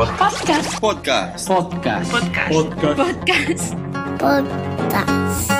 [0.00, 0.80] Podcast.
[0.80, 1.46] Podcast.
[1.46, 2.08] Podcast.
[2.08, 3.74] Podcast.
[4.16, 5.50] Podcast.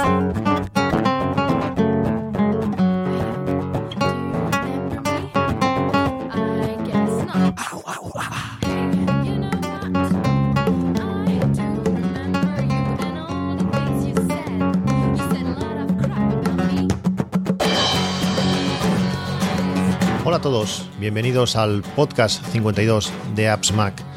[20.25, 24.10] Hola a todos, bienvenidos al podcast 52 de Apps Mac,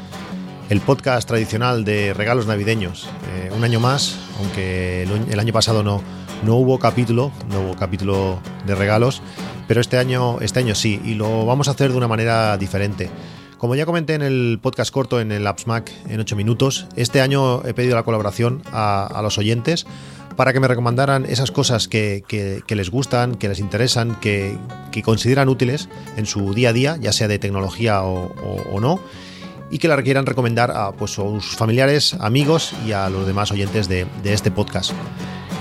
[0.70, 3.08] el podcast tradicional de regalos navideños.
[3.34, 6.02] Eh, un año más, aunque el, año pasado no,
[6.44, 9.22] no hubo capítulo, no hubo capítulo de regalos,
[9.68, 13.10] pero este año, este año sí, y lo vamos a hacer de una manera diferente.
[13.58, 17.20] Como ya comenté en el podcast corto en el Apps Mac en 8 minutos, este
[17.20, 19.86] año he pedido la colaboración a, los oyentes
[20.36, 24.58] para que me recomendaran esas cosas que, que- les gustan, que les interesan, que,
[24.90, 29.00] que consideran útiles en su día a día, ya sea de tecnología o no,
[29.74, 33.88] y que la quieran recomendar a, pues, sus familiares, amigos y a los demás oyentes
[33.88, 34.92] de, este podcast.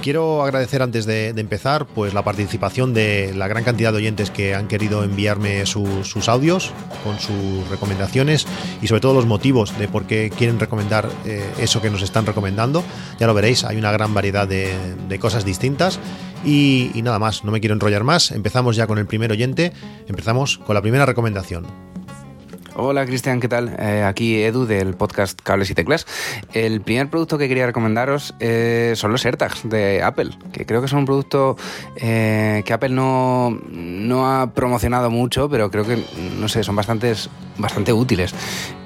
[0.03, 4.53] Quiero agradecer antes de, empezar pues la participación de la gran cantidad de oyentes que
[4.53, 6.72] han querido enviarme su- sus audios
[7.03, 8.45] con sus recomendaciones
[8.84, 12.28] y sobre todo los motivos de por qué quieren recomendar eh, eso que nos están
[12.28, 12.84] recomendando.
[13.19, 16.00] Ya lo veréis, hay una gran variedad de, cosas distintas
[16.45, 18.30] y nada más, no me quiero enrollar más.
[18.30, 19.73] Empezamos ya con el primer oyente,
[20.08, 21.92] empezamos con la primera recomendación.
[22.75, 23.75] Hola Cristian, ¿qué tal?
[23.77, 26.07] Eh, aquí Edu del podcast Cables y Teclas.
[26.53, 30.88] El primer producto que quería recomendaros eh, son los AirTags de Apple, que creo que
[30.88, 31.55] son un producto
[31.97, 36.03] eh, que Apple no, no ha promocionado mucho, pero creo que,
[36.39, 37.29] no sé, son bastantes,
[37.59, 38.33] bastante útiles.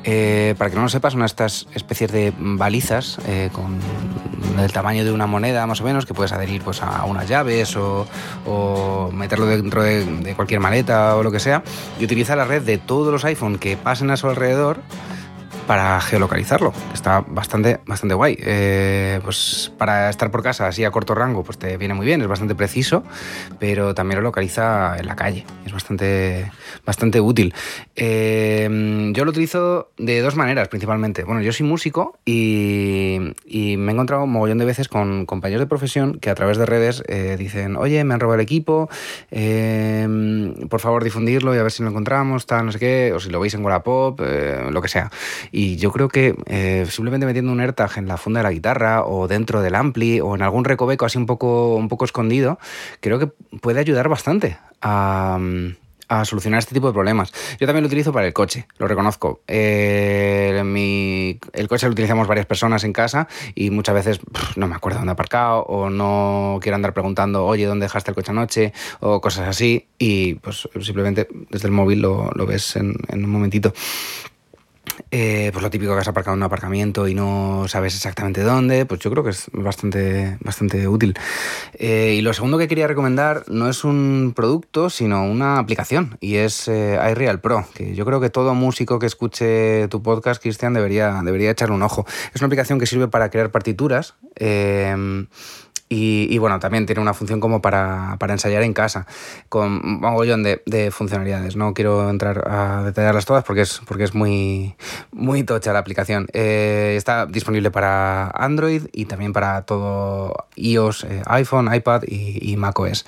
[0.03, 3.77] Eh, para que no lo sepas, son estas especies de balizas eh, con
[4.57, 7.75] el tamaño de una moneda más o menos que puedes adherir pues, a unas llaves
[7.75, 8.07] o,
[8.45, 11.61] o meterlo dentro de, de cualquier maleta o lo que sea
[11.99, 14.81] y utiliza la red de todos los iPhone que pasen a su alrededor
[15.67, 16.73] para geolocalizarlo.
[16.93, 18.37] Está bastante, bastante guay.
[18.39, 22.21] Eh, pues para estar por casa así a corto rango, pues te viene muy bien,
[22.21, 23.03] es bastante preciso,
[23.59, 25.45] pero también lo localiza en la calle.
[25.65, 26.51] Es bastante,
[26.85, 27.53] bastante útil.
[27.95, 31.23] Eh, yo lo utilizo de dos maneras principalmente.
[31.23, 33.17] Bueno, yo soy músico y,
[33.77, 36.65] me he encontrado un mogollón de veces con compañeros de profesión que a través de
[36.65, 38.89] redes eh, dicen, oye, me han robado el equipo,
[39.31, 40.07] eh,
[40.69, 43.29] por favor difundirlo y a ver si lo encontramos, tal, no sé qué, o si
[43.29, 44.21] lo veis en Wallapop,
[44.69, 45.11] lo que sea.
[45.57, 49.03] Y yo creo que eh, simplemente metiendo un AirTag en la funda de la guitarra
[49.03, 52.59] o dentro del ampli o en algún recoveco así un poco, un poco escondido,
[52.99, 53.25] creo que
[53.59, 55.39] puede ayudar bastante a,
[56.09, 57.33] a solucionar este tipo de problemas.
[57.59, 59.41] Yo también lo utilizo para el coche, lo reconozco.
[59.47, 64.19] Eh, el coche lo utilizamos varias personas en casa y muchas veces
[64.57, 68.15] no me acuerdo dónde he aparcado o no quiero andar preguntando, oye, ¿dónde dejaste el
[68.15, 68.73] coche anoche?
[68.99, 69.87] o cosas así.
[69.97, 73.73] Y pues simplemente desde el móvil lo, lo ves en un momentito.
[75.11, 78.85] Eh, pues lo típico que has aparcado en un aparcamiento y no sabes exactamente dónde,
[78.85, 81.15] pues yo creo que es bastante, bastante útil.
[81.73, 86.35] Eh, y lo segundo que quería recomendar no es un producto, sino una aplicación, y
[86.35, 90.73] es eh, iReal Pro, que yo creo que todo músico que escuche tu podcast, Cristian,
[90.73, 92.05] debería, debería echarle un ojo.
[92.33, 94.15] Es una aplicación que sirve para crear partituras.
[95.89, 99.07] Y, bueno, también tiene una función como para, para ensayar en casa,
[99.47, 101.55] con un mogollón de, de funcionalidades.
[101.55, 104.75] No quiero entrar a detallarlas todas porque es, porque es muy,
[105.11, 106.27] muy tocha la aplicación.
[106.33, 112.57] Eh, está disponible para Android y también para todo iOS, eh, iPhone, iPad y, y
[112.57, 113.05] macOS.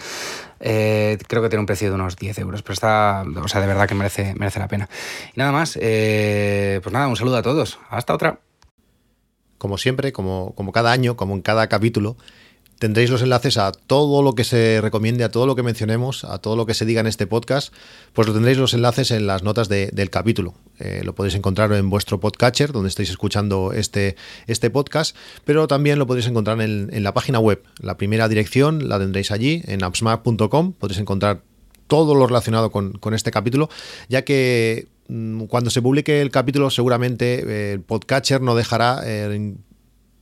[0.61, 3.67] Eh, creo que tiene un precio de unos 10 euros, pero está, o sea, de
[3.67, 4.87] verdad que merece, merece la pena.
[5.35, 7.77] Y nada más, pues nada, un saludo a todos.
[7.89, 8.39] Hasta otra.
[9.57, 12.15] Como siempre, como, como cada año, como en cada capítulo,
[12.79, 16.39] tendréis los enlaces a todo lo que se recomiende, a todo lo que mencionemos, a
[16.39, 17.73] todo lo que se diga en este podcast,
[18.13, 20.55] pues lo tendréis los enlaces en las notas de- del capítulo.
[20.79, 24.15] Eh, lo podéis encontrar en vuestro podcatcher, donde estáis escuchando este,
[24.47, 27.61] este podcast, pero también lo podéis encontrar en, la página web.
[27.81, 31.41] La primera dirección la tendréis allí, en appsmac.com, podréis encontrar
[31.87, 33.67] todo lo relacionado con, con este capítulo,
[34.07, 39.55] ya que mm, cuando se publique el capítulo seguramente eh, el podcatcher no dejará eh,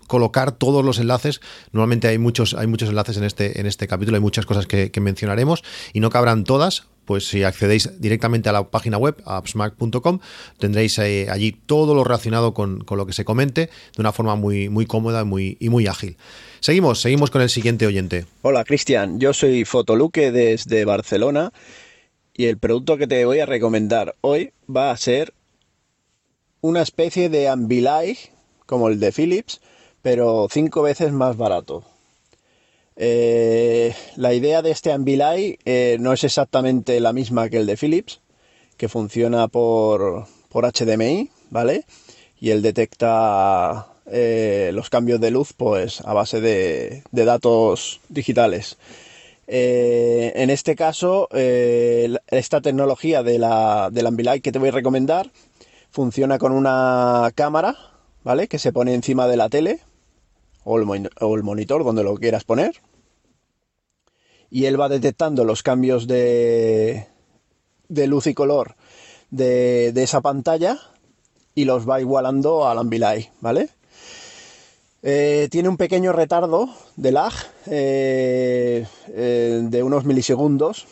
[0.07, 1.41] colocar todos los enlaces.
[1.71, 4.91] Normalmente hay muchos, hay muchos enlaces en este, en este capítulo, hay muchas cosas que,
[4.97, 5.63] mencionaremos
[5.93, 6.87] y no cabrán todas.
[7.05, 10.19] Pues si accedéis directamente a la página web, appsmac.com,
[10.57, 14.35] tendréis eh, allí todo lo relacionado con, con lo que se comente de una forma
[14.35, 16.17] muy, muy cómoda y muy, y muy ágil.
[16.59, 18.25] Seguimos, seguimos con el siguiente oyente.
[18.41, 21.53] Hola Cristian, yo soy Fotoluque desde Barcelona
[22.33, 25.33] y el producto que te voy a recomendar hoy va a ser
[26.59, 28.17] una especie de Ambilight
[28.65, 29.61] como el de Philips,
[30.01, 31.83] pero cinco veces más barato.
[32.99, 37.77] Eh, la idea de este Ambilight eh, no es exactamente la misma que el de
[37.77, 38.21] Philips,
[38.75, 41.85] que funciona por, por HDMI, ¿vale?
[42.39, 48.77] y él detecta eh, los cambios de luz pues a base de, datos digitales.
[49.49, 55.31] En este caso, esta tecnología de la, del Ambilight que te voy a recomendar
[55.89, 57.77] funciona con una cámara,
[58.25, 58.49] ¿vale?
[58.49, 59.79] Que se pone encima de la tele
[60.67, 60.77] o
[61.35, 62.81] el, monitor, donde lo quieras poner.
[64.49, 67.07] Y él va detectando los cambios de,
[67.89, 68.75] de luz y color
[69.31, 70.79] de, de, esa pantalla
[71.55, 73.69] y los va igualando al Ambilight, ¿vale?
[75.03, 77.31] Eh, tiene un pequeño retardo de lag
[77.67, 80.85] eh, eh, de unos milisegundos.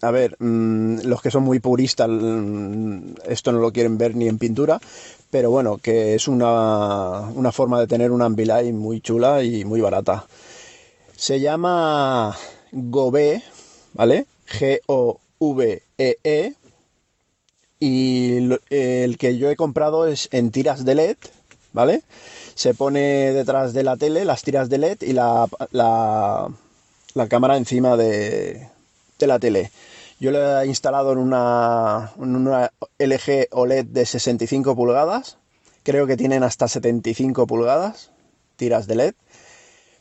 [0.00, 4.28] A ver, mm, los que son muy puristas, mm, esto no lo quieren ver ni
[4.28, 4.80] en pintura,
[5.32, 10.26] pero bueno, que es una, forma de tener una Ambilight muy chula y muy barata.
[11.16, 12.36] Se llama
[12.70, 13.42] Gove,
[13.94, 14.26] ¿vale?
[14.46, 16.18] G-O-V-E-E.
[16.22, 16.54] -E,
[17.80, 21.16] y el que yo he comprado es en tiras de LED,
[21.72, 22.02] ¿vale?
[22.54, 27.96] se pone detrás de la tele las tiras de LED y la, la, cámara encima
[27.96, 28.68] de,
[29.18, 29.70] la tele.
[30.22, 32.12] Yo lo he instalado en una,
[32.96, 35.36] LG OLED de 65 pulgadas.
[35.82, 38.12] Creo que tienen hasta 75 pulgadas,
[38.54, 39.14] tiras de LED.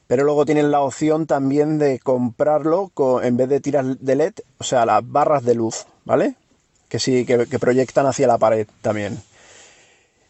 [0.05, 4.33] Pero luego tienen la opción también de comprarlo con, en vez de tiras de LED,
[4.59, 6.35] o sea, las barras de luz, ¿vale?
[6.87, 9.17] Que sí, que proyectan hacia la pared también.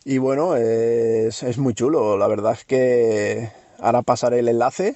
[0.06, 2.18] Y bueno, es, muy chulo.
[2.18, 4.96] La verdad es que ahora pasaré el enlace.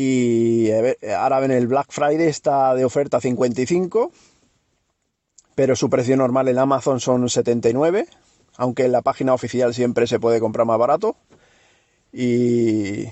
[0.00, 0.70] Y
[1.10, 4.12] ahora en el Black Friday está de oferta 55.
[5.56, 8.06] Pero su precio normal en Amazon son 79.
[8.58, 11.16] Aunque en la página oficial siempre se puede comprar más barato.
[12.12, 13.06] Y,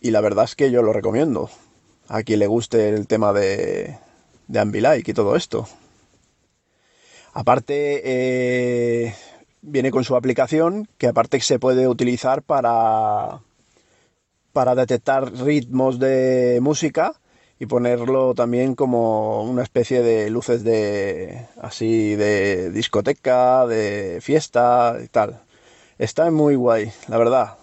[0.00, 1.48] y la verdad es que yo lo recomiendo.
[2.08, 3.96] A quien le guste el tema de,
[4.48, 5.68] de Ambilight y todo esto.
[7.34, 9.14] Aparte, eh,
[9.62, 13.42] viene con su aplicación que aparte se puede utilizar para,
[14.56, 17.12] para detectar ritmos de música
[17.60, 25.08] y ponerlo también como una especie de luces de así de discoteca, de fiesta y
[25.08, 25.42] tal.
[25.98, 27.58] Está muy guay, la verdad.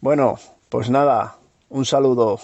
[0.00, 0.38] Bueno,
[0.68, 1.36] pues nada,
[1.68, 2.38] un saludo.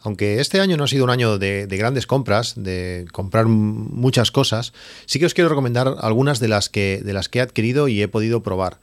[0.00, 4.72] Aunque este año no ha sido un año de, grandes compras, de comprar muchas cosas,
[5.06, 8.02] sí que os quiero recomendar algunas de las que, de las que he adquirido y
[8.02, 8.80] he podido probar.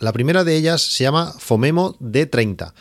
[0.00, 2.72] La primera de ellas se llama Fomemo D30.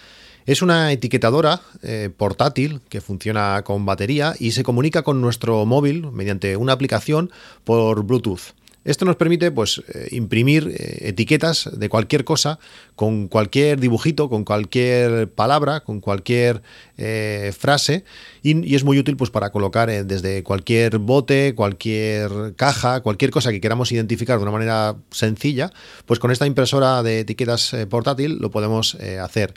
[0.45, 6.11] Es una etiquetadora eh, portátil que funciona con batería y se comunica con nuestro móvil
[6.11, 7.31] mediante una aplicación
[7.63, 8.53] por Bluetooth.
[8.87, 12.57] Esto nos permite pues, eh, imprimir eh, etiquetas de cualquier cosa,
[12.95, 16.61] con cualquier dibujito, con cualquier palabra, con cualquier
[16.97, 18.05] eh, frase,
[18.43, 23.59] y, es muy útil pues, para colocar desde cualquier bote, cualquier caja, cualquier cosa que
[23.59, 25.73] queramos identificar de una manera sencilla,
[26.05, 29.53] pues con esta impresora de etiquetas portátil lo podemos hacer.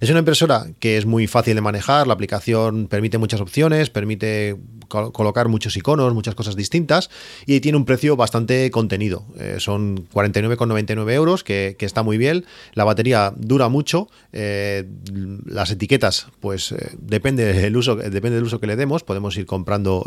[0.00, 4.56] Es una impresora que es muy fácil de manejar, la aplicación permite muchas opciones, permite
[4.88, 7.10] colocar muchos iconos, muchas cosas distintas
[7.46, 9.24] y tiene un precio bastante contenido.
[9.38, 12.46] Eh, son 49,99 euros, que, está muy bien.
[12.72, 14.08] La batería dura mucho.
[14.32, 14.88] Eh,
[15.46, 19.04] las etiquetas, pues eh, depende, del uso, depende del uso que le demos.
[19.04, 20.04] Podemos ir comprando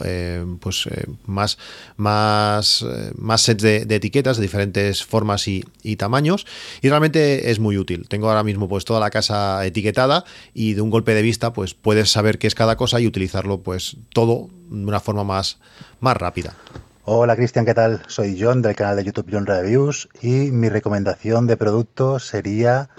[0.60, 0.89] pues,
[1.25, 1.58] más,
[1.98, 6.46] más, más sets de, etiquetas de diferentes formas y, y, tamaños.
[6.82, 8.08] Y realmente es muy útil.
[8.10, 9.83] Tengo ahora mismo pues toda la casa etiquetada
[10.54, 13.62] y de un golpe de vista pues puedes saber qué es cada cosa y utilizarlo
[13.62, 15.60] pues todo de una forma más,
[16.00, 16.56] más rápida.
[17.06, 18.02] Hola Cristian, ¿qué tal?
[18.08, 22.90] Soy John del canal de YouTube John Reviews y mi recomendación de producto sería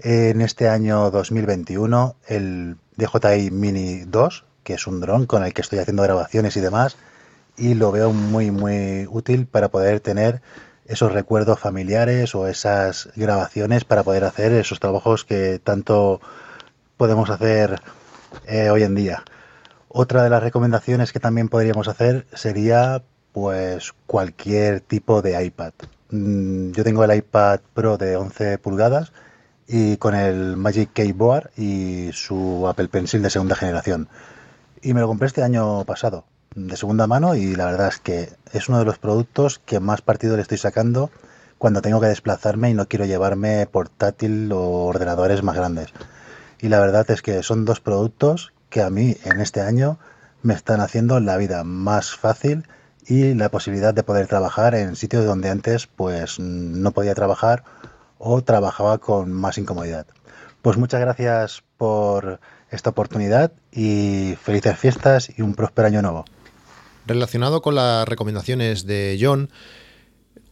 [0.00, 5.62] en este año 2021 el DJI Mini 2, que es un dron con el que
[5.62, 6.96] estoy haciendo grabaciones y demás
[7.56, 10.42] y lo veo muy muy útil para poder tener
[10.86, 16.20] esos recuerdos familiares o esas grabaciones para poder hacer esos trabajos que tanto
[16.96, 17.80] podemos hacer
[18.46, 19.24] eh, hoy en día.
[19.88, 25.72] Otra de las recomendaciones que también podríamos hacer sería pues cualquier tipo de iPad.
[26.10, 29.12] Mm, yo tengo el iPad Pro de 11 pulgadas
[29.66, 34.08] y con el Magic Keyboard y su Apple Pencil de segunda generación.
[34.82, 38.32] Y me lo compré este año pasado de segunda mano y la verdad es que
[38.52, 41.10] es uno de los productos que más partido le estoy sacando
[41.58, 45.92] cuando tengo que desplazarme y no quiero llevarme portátil o ordenadores más grandes.
[46.60, 49.98] Y la verdad es que son dos productos que a mí en este año
[50.42, 52.66] me están haciendo la vida más fácil
[53.06, 57.64] y la posibilidad de poder trabajar en sitios donde antes pues no podía trabajar
[58.18, 60.06] o trabajaba con más incomodidad.
[60.62, 66.24] Pues muchas gracias por esta oportunidad y felices fiestas y un próspero año nuevo
[67.06, 69.50] relacionado con las recomendaciones de John,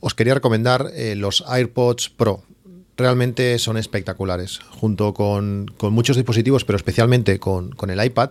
[0.00, 2.42] os quería recomendar eh, los AirPods Pro.
[2.97, 4.59] Realmente son espectaculares.
[4.71, 8.30] Junto con, con muchos dispositivos, pero especialmente con, con, el iPad,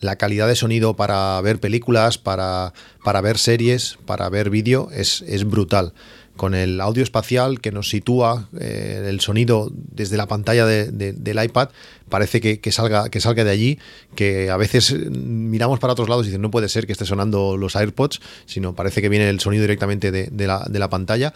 [0.00, 2.72] la calidad de sonido para ver películas, para,
[3.04, 5.92] para ver series, para ver vídeo es, es brutal
[6.40, 11.12] con el audio espacial que nos sitúa eh, el sonido desde la pantalla de, de,
[11.12, 11.68] del iPad,
[12.10, 13.78] parece que, salga, que salga de allí,
[14.14, 17.56] que a veces miramos para otros lados y dicen no puede ser que esté sonando
[17.56, 21.32] los AirPods, sino parece que viene el sonido directamente de, la, la, pantalla.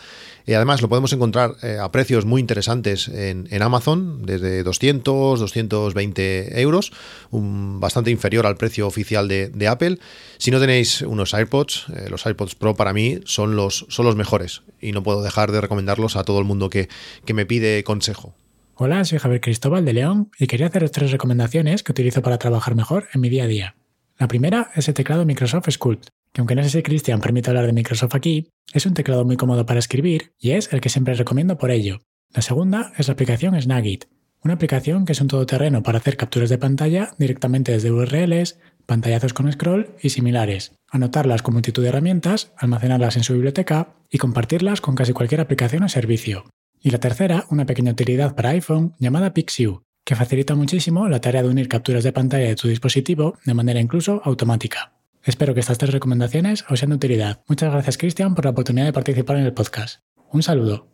[0.46, 6.92] Además lo podemos encontrar eh, a precios muy interesantes en, Amazon, desde 200, 220 euros,
[7.30, 9.98] bastante inferior al precio oficial de, Apple.
[10.36, 14.16] Si no tenéis unos AirPods, eh, los AirPods Pro para mí son los, son los
[14.16, 16.88] mejores y no puedo dejar de recomendarlos a todo el mundo que
[17.32, 18.34] me pide consejo.
[18.76, 22.74] Hola, soy Javier Cristóbal de León y quería haceros tres recomendaciones que utilizo para trabajar
[22.74, 23.76] mejor en mi día a día.
[24.18, 27.66] La primera es el teclado Microsoft Sculpt, que aunque no sé si Cristian permite hablar
[27.66, 31.14] de Microsoft aquí, es un teclado muy cómodo para escribir y es el que siempre
[31.14, 32.00] recomiendo por ello.
[32.30, 34.06] La segunda es la aplicación Snagit,
[34.42, 39.34] una aplicación que es un todoterreno para hacer capturas de pantalla directamente desde URLs, pantallazos
[39.34, 44.80] con scroll y similares, anotarlas con multitud de herramientas, almacenarlas en su biblioteca y compartirlas
[44.80, 46.44] con casi cualquier aplicación o servicio.
[46.84, 51.42] Y la tercera, una pequeña utilidad para iPhone llamada Pixiu, que facilita muchísimo la tarea
[51.42, 54.92] de unir capturas de pantalla de tu dispositivo de manera incluso automática.
[55.22, 57.42] Espero que estas tres recomendaciones os sean de utilidad.
[57.48, 60.00] Muchas gracias Cristian por la oportunidad de participar en el podcast.
[60.30, 60.86] Un saludo.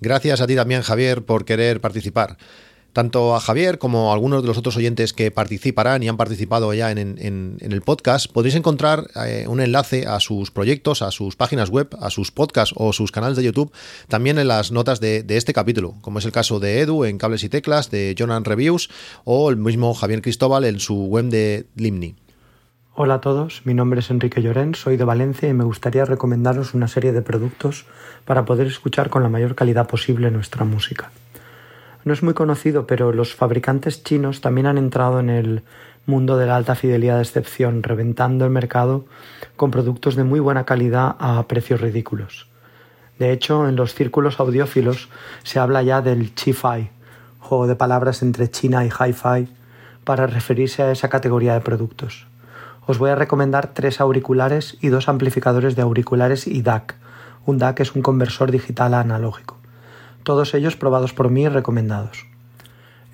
[0.00, 2.36] Gracias a ti también Javier por querer participar
[2.92, 6.72] tanto a Javier como a algunos de los otros oyentes que participarán y han participado
[6.74, 11.70] ya en, el podcast, podréis encontrar eh, un enlace a sus proyectos, a sus páginas
[11.70, 13.72] web, a sus podcasts o sus canales de YouTube,
[14.08, 17.18] también en las notas de, de este capítulo, como es el caso de Edu en
[17.18, 18.90] Cables y Teclas, de Jonan Reviews
[19.24, 22.16] o el mismo Javier Cristóbal en su web de Limni.
[22.94, 26.74] Hola a todos, mi nombre es Enrique Llorén, soy de Valencia y me gustaría recomendaros
[26.74, 27.86] una serie de productos
[28.24, 31.10] para poder escuchar con la mayor calidad posible nuestra música.
[32.10, 35.62] No es muy conocido, pero los fabricantes chinos también han entrado en el
[36.06, 39.04] mundo de la alta fidelidad de excepción, reventando el mercado
[39.54, 42.48] con productos de muy buena calidad a precios ridículos.
[43.20, 45.08] De hecho, en los círculos audiófilos
[45.44, 46.90] se habla ya del Chi-Fi,
[47.38, 49.46] juego de palabras entre China y Hi-Fi,
[50.02, 52.26] para referirse a esa categoría de productos.
[52.88, 56.96] Os voy a recomendar tres auriculares y dos amplificadores de auriculares y DAC.
[57.46, 59.59] Un DAC es un conversor digital a analógico
[60.22, 62.26] todos ellos probados por mí y recomendados.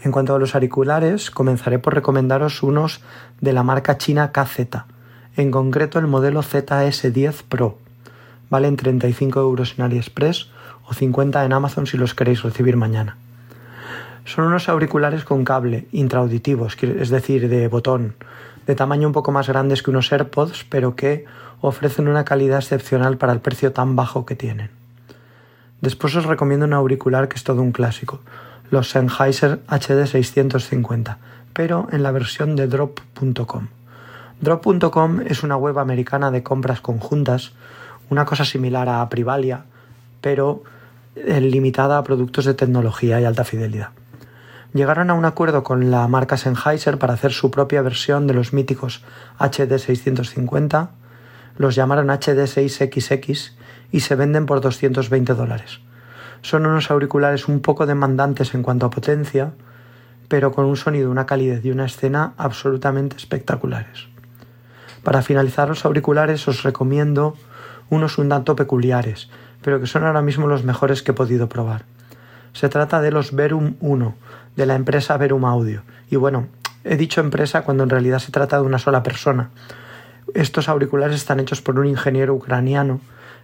[0.03, 3.01] En cuanto a los auriculares, comenzaré por recomendaros unos
[3.41, 4.85] de la marca china KZ,
[5.37, 7.79] en concreto el modelo ZS10 Pro.
[8.49, 10.51] Valen 35 euros en AliExpress
[10.85, 13.17] o 50 en Amazon si los queréis recibir mañana.
[14.25, 18.15] Son unos auriculares con cable, intraauditivos, es decir, de botón,
[18.67, 21.25] de tamaño un poco más grandes que unos AirPods, pero que
[21.61, 24.71] ofrecen una calidad excepcional para el precio tan bajo que tienen.
[25.81, 28.21] Después os recomiendo un auricular que es todo un clásico,
[28.71, 31.19] los Sennheiser HD 650,
[31.53, 33.69] pero en la versión de drop.com.
[34.41, 37.53] Drop.com es una web americana de compras conjuntas,
[38.11, 39.65] una cosa similar a Privalia,
[40.21, 40.63] pero
[41.15, 43.91] eh, limitada a productos de tecnología y alta fidelidad.
[44.75, 48.53] Llegaron a un acuerdo con la marca Sennheiser para hacer su propia versión de los
[48.53, 49.03] míticos
[49.39, 50.91] HD 650,
[51.57, 53.53] los llamaron HD 6XX
[53.93, 55.81] y se venden por 220 dólares.
[56.43, 59.53] Son unos auriculares un poco demandantes en cuanto a potencia,
[60.29, 64.09] pero con un sonido, una calidez y una escena absolutamente espectaculares.
[65.03, 67.37] Para finalizar los auriculares os recomiendo
[67.91, 69.31] unos un tanto peculiares,
[69.63, 71.85] pero que son ahora mismo los mejores que he podido probar.
[72.53, 74.15] Se trata de los Verum 1,
[74.57, 75.83] de la empresa Verum Audio.
[76.11, 76.49] Y bueno,
[76.85, 79.51] he dicho empresa cuando en realidad se trata de una sola persona.
[80.35, 83.01] Estos auriculares están hechos por un ingeniero ucraniano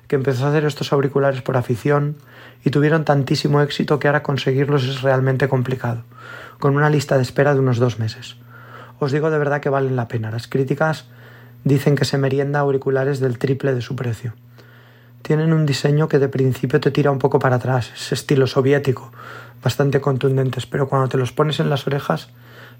[0.08, 2.16] que empezó a hacer estos auriculares por afición
[2.64, 6.02] y tuvieron tantísimo éxito que ahora conseguirlos es realmente complicado,
[6.58, 8.36] con una lista de espera de unos dos meses.
[8.98, 10.30] Os digo de verdad que valen la pena.
[10.30, 11.06] Las críticas
[11.64, 14.34] dicen que se merienda auriculares del triple de su precio.
[15.22, 19.12] Tienen un diseño que de principio te tira un poco para atrás, es estilo soviético,
[19.62, 22.30] bastante contundentes, pero cuando te los pones en las orejas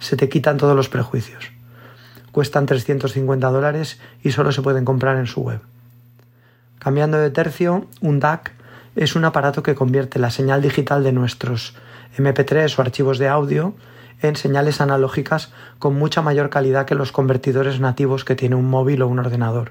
[0.00, 1.52] se te quitan todos los prejuicios.
[2.33, 5.61] Cuestan 350 dólares y solo se pueden comprar en su web.
[6.83, 8.51] Cambiando de tercio, un DAC
[8.97, 11.77] es un aparato que convierte la señal digital de nuestros
[12.19, 13.77] MP3 o archivos de audio
[14.21, 19.03] en señales analógicas con mucha mayor calidad que los convertidores nativos que tiene un móvil
[19.03, 19.71] o un ordenador.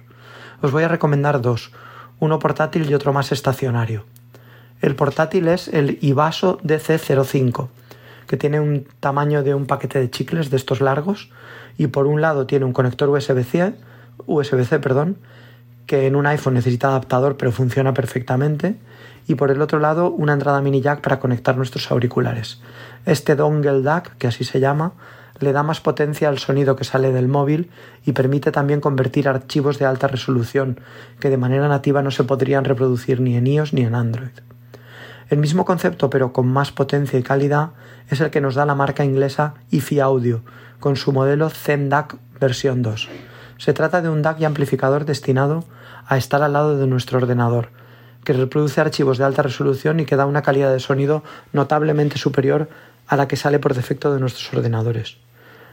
[0.61, 1.73] Os voy a recomendar dos,
[2.21, 4.05] uno portátil y otro más estacionario.
[4.79, 7.67] El portátil es el Ivaso DC05,
[8.25, 11.29] que tiene un tamaño de un paquete de chicles de estos largos
[11.77, 13.73] y por un lado tiene un conector USB-C,
[14.27, 15.17] USB-C, perdón,
[15.85, 18.75] que en un iPhone necesita adaptador pero funciona perfectamente.
[19.27, 22.61] Y por el otro lado, una entrada mini jack para conectar nuestros auriculares.
[23.05, 24.93] Este dongle DAC, que así se llama,
[25.41, 27.69] le da más potencia al sonido que sale del móvil
[28.05, 30.79] y permite también convertir archivos de alta resolución
[31.19, 34.31] que de manera nativa no se podrían reproducir ni en iOS ni en Android.
[35.29, 37.71] El mismo concepto pero con más potencia y calidad
[38.09, 40.43] es el que nos da la marca inglesa IFI Audio
[40.79, 43.09] con su modelo Zen DAC versión 2.
[43.61, 45.63] Se trata de un DAC y amplificador destinado
[46.07, 47.69] a estar al lado de nuestro ordenador,
[48.23, 51.21] que reproduce archivos de alta resolución y que da una calidad de sonido
[51.53, 52.69] notablemente superior
[53.05, 55.17] a la que sale por defecto de nuestros ordenadores.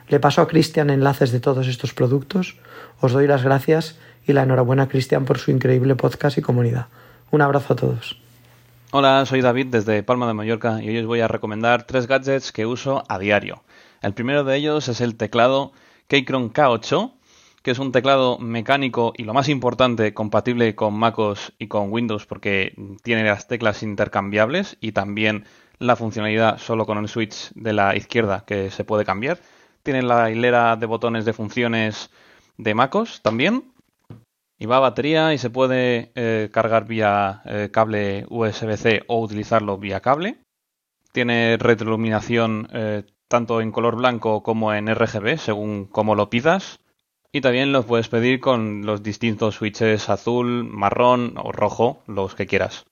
[0.06, 2.58] Le paso a Cristian enlaces de todos estos productos.
[3.00, 6.88] Os doy las gracias y la enhorabuena Cristian por su increíble podcast y comunidad.
[7.30, 8.20] Un abrazo a todos.
[8.90, 12.52] Hola, soy David desde Palma de Mallorca y hoy os voy a recomendar tres gadgets
[12.52, 13.62] que uso a diario.
[14.02, 15.72] El primero de ellos es el teclado
[16.08, 17.12] Keychron K8,
[17.62, 22.26] que es un teclado mecánico y lo más importante compatible con MacOS y con Windows
[22.26, 25.44] porque tiene las teclas intercambiables y también
[25.78, 29.38] la funcionalidad solo con el switch de la izquierda que se puede cambiar
[29.88, 32.10] tiene la hilera de botones de funciones
[32.58, 33.72] de MacOS también.
[34.58, 39.78] Y va a batería y se puede eh, cargar vía eh, cable USB-C o utilizarlo
[39.78, 40.36] vía cable.
[41.12, 46.80] Tiene retroiluminación eh, tanto en color blanco como en RGB, según como lo pidas.
[47.30, 52.46] Y también lo puedes pedir con los distintos switches azul, marrón o rojo, los que
[52.46, 52.86] quieras.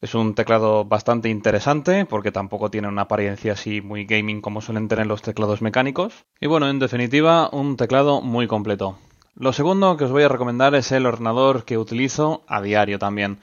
[0.00, 4.88] Es un teclado bastante interesante porque tampoco tiene una apariencia así muy gaming como suelen
[4.88, 6.24] tener los teclados mecánicos.
[6.40, 8.98] Y bueno, en definitiva, un teclado muy completo.
[9.34, 13.38] Lo segundo que os voy a recomendar es el ordenador que utilizo a diario también.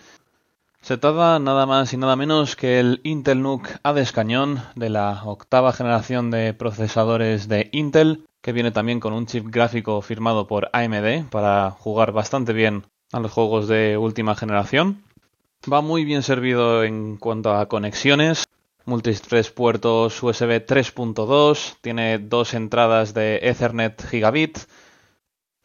[0.81, 5.21] Se trata nada más y nada menos que el Intel NUC Hades Cañón de la
[5.25, 10.69] octava generación de procesadores de Intel, que viene también con un chip gráfico firmado por
[10.73, 15.03] AMD para jugar bastante bien a los juegos de última generación.
[15.71, 18.45] Va muy bien servido en cuanto a conexiones.
[18.85, 24.57] Multi-tres puertos USB 3.2, tiene dos entradas de Ethernet gigabit,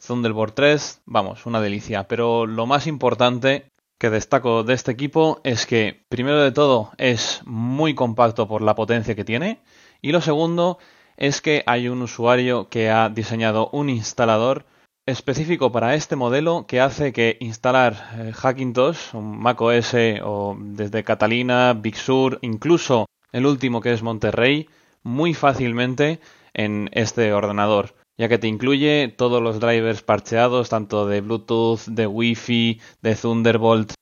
[0.05, 2.07] Thunderbolt 3, vamos, una delicia.
[2.09, 7.43] Pero lo más importante que destaco de este equipo es que, primero de todo, es
[7.45, 9.61] muy compacto por la potencia que tiene.
[10.03, 10.79] Y lo segundo
[11.17, 14.67] es que hay un usuario que ha diseñado un instalador
[15.07, 21.75] específico para este modelo que hace que instalar eh, Hackintosh, un macOS o desde Catalina,
[21.75, 24.69] Big Sur, incluso el último que es Monterrey,
[25.03, 26.21] muy fácilmente
[26.55, 32.07] en este ordenador, ya que te incluye todos los drivers parcheados, tanto de Bluetooth, de
[32.07, 33.95] Wi-Fi, de Thunderbolt.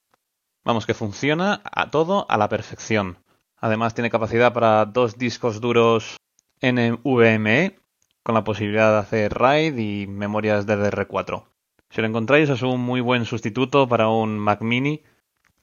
[0.64, 3.18] Vamos, que funciona a todo a la perfección.
[3.56, 6.16] Además tiene capacidad para dos discos duros
[6.60, 7.78] NVMe
[8.22, 11.44] con la posibilidad de hacer RAID y memorias DDR4.
[11.90, 15.02] Si lo encontráis es un muy buen sustituto para un Mac mini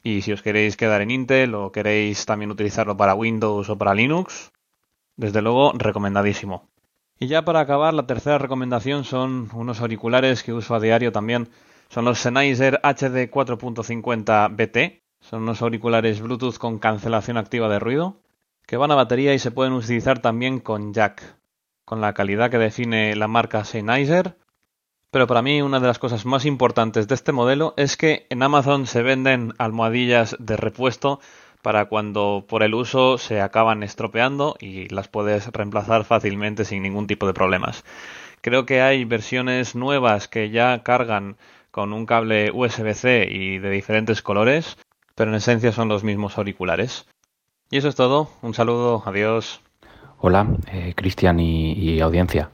[0.04, 3.96] y si os queréis quedar en Intel o queréis también utilizarlo para Windows o para
[3.96, 4.52] Linux,
[5.16, 6.69] desde luego recomendadísimo.
[7.20, 11.50] Y ya para acabar, la tercera recomendación son unos auriculares que uso a diario también.
[11.90, 15.04] Son los Sennheiser HD 4.50 BT.
[15.20, 18.22] Son unos auriculares Bluetooth con cancelación activa de ruido
[18.70, 21.40] que van a batería y se pueden utilizar también con jack
[21.86, 24.38] con la calidad que define la marca Sennheiser.
[25.10, 28.44] Pero para mí una de las cosas más importantes de este modelo es que en
[28.44, 31.20] Amazon se venden almohadillas de repuesto
[31.62, 37.08] para cuando por el uso se acaban estropeando y las puedes reemplazar fácilmente sin ningún
[37.08, 37.84] tipo de problemas.
[38.42, 41.38] Creo que hay versiones nuevas que ya cargan
[41.72, 44.78] con un cable USB-C y de diferentes colores,
[45.16, 47.06] pero en esencia son los mismos auriculares.
[47.70, 48.30] Y eso es todo.
[48.42, 49.04] Un saludo.
[49.06, 49.62] Adiós.
[50.20, 52.50] Hola, eh, Cristian y, audiencia.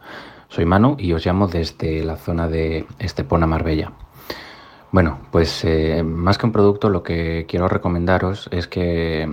[0.50, 3.94] Soy Manu y os llamo desde la zona de Estepona Marbella.
[4.96, 9.30] Bueno, pues eh, más que un producto, lo que quiero recomendaros es que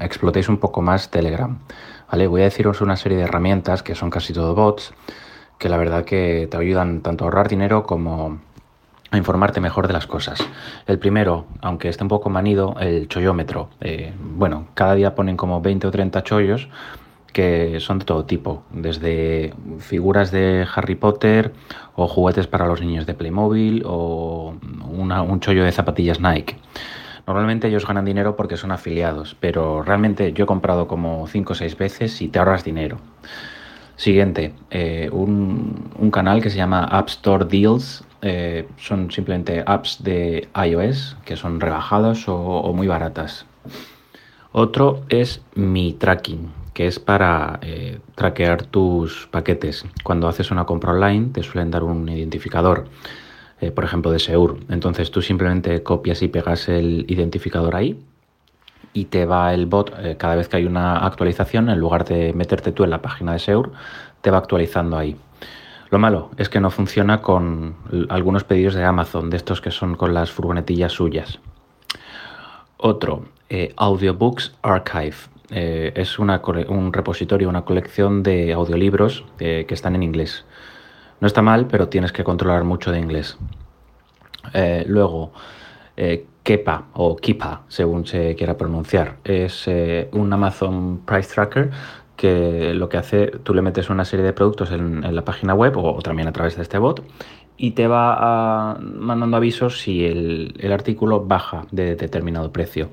[0.00, 1.56] explotéis un poco más Telegram.
[2.10, 2.26] ¿vale?
[2.26, 4.92] Voy a deciros una serie de herramientas que son casi todo bots,
[5.56, 8.40] que la verdad que te ayudan tanto a ahorrar dinero como
[9.12, 10.44] a informarte mejor de las cosas.
[10.88, 13.68] El primero, aunque esté un poco manido, el chollómetro.
[13.82, 16.68] Eh, bueno, cada día ponen como 20 o 30 chollos
[17.32, 21.52] que son de todo tipo, desde figuras de Harry Potter
[21.94, 24.54] o juguetes para los niños de Playmobil o
[24.88, 26.56] un chollo de zapatillas Nike.
[27.26, 31.56] Normalmente ellos ganan dinero porque son afiliados, pero realmente yo he comprado como 5 o
[31.56, 32.98] 6 veces y te ahorras dinero.
[33.96, 38.04] Siguiente, eh, un, canal que se llama App Store Deals.
[38.24, 43.46] Eh, son simplemente apps de iOS que son rebajadas o, o muy baratas.
[44.52, 49.84] Otro es Mi Tracking, que es para eh, traquear tus paquetes.
[50.02, 52.88] Cuando haces una compra online te suelen dar un identificador.
[53.74, 54.58] por ejemplo de Seur.
[54.70, 57.96] Entonces tú simplemente copias y pegas el identificador ahí
[58.92, 62.72] y te va el bot cada vez que hay una actualización, en lugar de meterte
[62.72, 63.70] tú en la página de Seur,
[64.20, 65.16] te va actualizando ahí.
[65.92, 67.74] Lo malo es que no funciona con
[68.08, 71.38] algunos pedidos de Amazon, de estos que son con las furgonetillas suyas.
[72.78, 75.16] Otro, eh, Audiobooks Archive.
[75.52, 80.44] Eh, es un repositorio, una colección de audiolibros eh, que están en inglés.
[81.20, 83.38] No está mal, pero tienes que controlar mucho de inglés.
[84.86, 85.32] luego,
[86.42, 89.68] Kepa o Kipa, según se quiera pronunciar, es
[90.12, 91.70] un Amazon Price Tracker
[92.16, 95.76] que lo que hace, tú le metes una serie de productos en, la página web
[95.76, 97.04] o, también a través de este bot
[97.56, 102.90] y te va mandando avisos si el, artículo baja de determinado precio.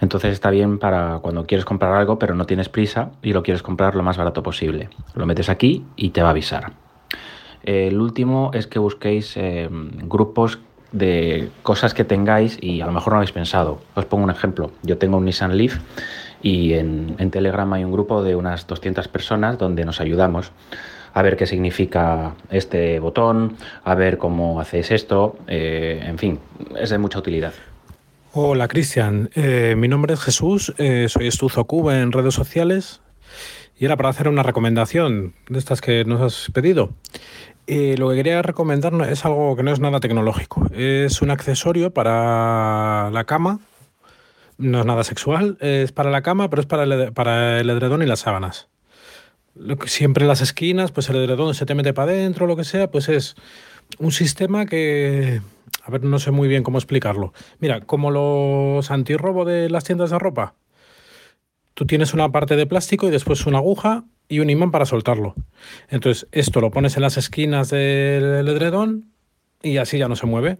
[0.00, 3.62] Entonces está bien para cuando quieres comprar algo pero no tienes prisa y lo quieres
[3.62, 4.88] comprar lo más barato posible.
[5.14, 6.72] Lo metes aquí y te va a avisar.
[7.62, 10.58] El último es que busquéis eh, grupos
[10.92, 13.80] de cosas que tengáis y a lo mejor no habéis pensado.
[13.94, 14.72] Os pongo un ejemplo.
[14.82, 15.78] Yo tengo un Nissan Leaf
[16.42, 20.52] y en, Telegram hay un grupo de unas 200 personas donde nos ayudamos
[21.12, 26.38] a ver qué significa este botón, a ver cómo hacéis esto, eh, en fin,
[26.78, 27.52] es de mucha utilidad.
[28.32, 33.00] Hola Cristian, eh, mi nombre es Jesús, eh, soy Estuzo Cuba en redes sociales
[33.76, 36.94] y era para hacer una recomendación de estas que nos has pedido.
[37.66, 43.10] lo que quería recomendar es algo que no es nada tecnológico, es un accesorio para
[43.10, 43.58] la cama
[44.60, 48.02] no es nada sexual, es para la cama, pero es para el, para el edredón
[48.02, 48.68] y las sábanas.
[49.86, 52.90] Siempre en las esquinas, pues el edredón se te mete para adentro, lo que sea,
[52.90, 53.34] pues es
[53.98, 55.40] un sistema que,
[55.82, 57.32] a ver, no sé muy bien cómo explicarlo.
[57.58, 60.54] Mira, como los antirrobo de las tiendas de ropa.
[61.74, 65.34] Tú tienes una parte de plástico y después una aguja y un imán para soltarlo.
[65.88, 69.12] Entonces, esto lo pones en las esquinas del edredón
[69.62, 70.58] y así ya no se mueve.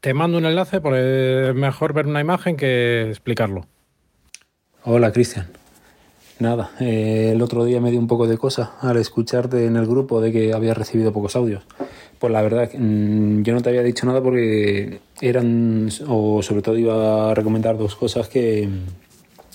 [0.00, 3.66] Te mando un enlace porque es mejor ver una imagen que explicarlo.
[4.82, 5.48] Hola, Cristian.
[6.40, 9.86] Nada, eh, el otro día me dio un poco de cosa al escucharte en el
[9.86, 11.62] grupo de que había recibido pocos audios.
[12.18, 16.76] Pues la verdad, mm, yo no te había dicho nada porque eran, o sobre todo
[16.76, 18.68] iba a recomendar dos cosas que,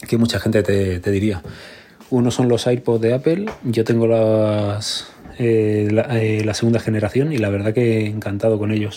[0.08, 1.42] que mucha gente te, te, diría.
[2.12, 7.34] Uno son los AirPods de Apple, yo tengo las, eh, la, eh, la segunda generación
[7.34, 8.96] y la verdad que encantado con ellos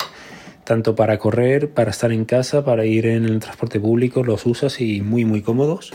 [0.65, 4.81] tanto para correr, para estar en casa, para ir en el transporte público, los usas
[4.81, 5.93] y muy muy cómodos.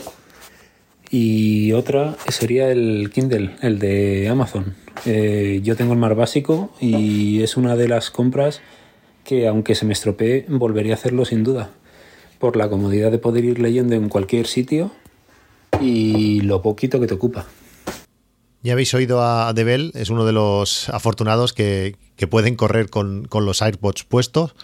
[1.10, 4.74] Y otra sería el Kindle, el de Amazon.
[5.06, 8.60] Eh, yo tengo el más básico y es una de las compras
[9.24, 11.70] que aunque se me estropee volvería a hacerlo sin duda.
[12.38, 14.92] Por la comodidad de poder ir leyendo en cualquier sitio
[15.80, 17.46] y lo poquito que te ocupa.
[18.62, 23.24] Ya habéis oído a Debel, es uno de los afortunados que, que pueden correr con,
[23.26, 24.54] con los AirPods puestos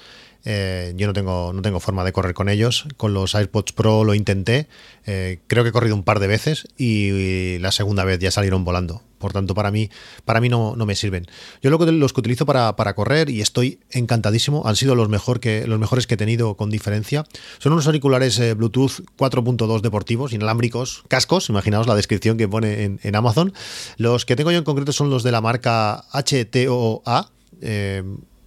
[0.44, 2.87] eh, yo no tengo, no tengo forma de correr con ellos.
[2.96, 4.68] Con los AirPods Pro lo intenté.
[5.07, 8.64] Eh, creo que he corrido un par de veces y, la segunda vez ya salieron
[8.64, 9.02] volando.
[9.18, 9.88] Por tanto, para mí,
[10.26, 11.26] para mí no, no me sirven.
[11.62, 15.09] Yo lo que, los que utilizo para, para, correr y estoy encantadísimo, han sido los,
[15.09, 17.24] mejor que, los mejores que he tenido con diferencia.
[17.59, 23.16] Son unos auriculares eh, Bluetooth 4.2 deportivos, inalámbricos, cascos, imaginaos la descripción que pone en,
[23.16, 23.54] Amazon.
[23.96, 27.30] Los que tengo yo en concreto son los de la marca HTOA.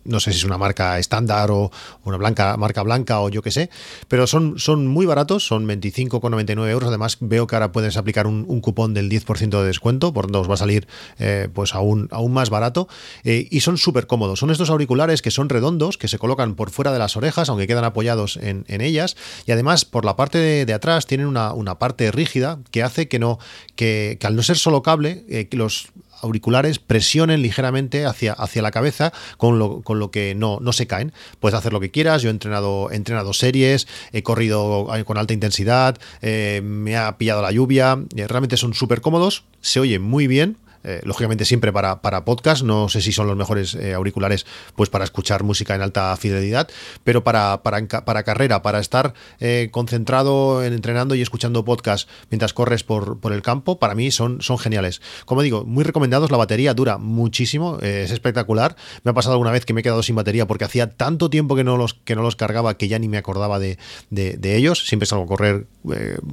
[0.08, 1.72] No sé si es una marca estándar o
[2.04, 3.70] una marca blanca o yo qué sé,
[4.08, 6.90] pero son, son muy baratos, son 25,99 euros.
[6.90, 10.50] Además, veo que ahora puedes aplicar un, cupón del 10% de descuento, por donde os
[10.50, 10.88] va a salir
[11.20, 12.88] eh, pues aún, aún más barato.
[13.24, 14.40] Eh, y son súper cómodos.
[14.40, 17.68] Son estos auriculares que son redondos, que se colocan por fuera de las orejas, aunque
[17.68, 19.18] quedan apoyados en, ellas.
[19.46, 23.40] Y además, por la parte de, atrás, tienen una, parte rígida que hace que no,
[23.76, 25.90] que, al no ser solo cable, eh, los
[26.22, 30.88] auriculares presionen ligeramente hacia, hacia la cabeza con lo, con lo que no, no se
[30.88, 31.14] caen.
[31.40, 32.22] Puedes hacer lo que quieras.
[32.22, 37.52] Yo he entrenado, entrenado series, he corrido con alta intensidad, eh, me ha pillado la
[37.52, 38.00] lluvia.
[38.16, 40.58] Eh, realmente son súper cómodos, se oye muy bien.
[40.88, 44.90] Eh, lógicamente siempre para, para, podcast, no sé si son los mejores eh, auriculares pues
[44.90, 46.70] para escuchar música en alta fidelidad,
[47.04, 52.54] pero para, para, para carrera, para estar eh, concentrado en entrenando y escuchando podcast mientras
[52.54, 55.02] corres por, por, el campo, para mí son, son geniales.
[55.26, 58.78] Como digo, muy recomendados, la batería dura muchísimo, es espectacular.
[59.04, 61.58] Me ha pasado alguna vez que me he quedado sin batería porque hacía tanto tiempo
[61.58, 63.78] que no los, que no los cargaba que ya ni me acordaba de,
[64.10, 65.68] de, ellos, siempre salgo a correr,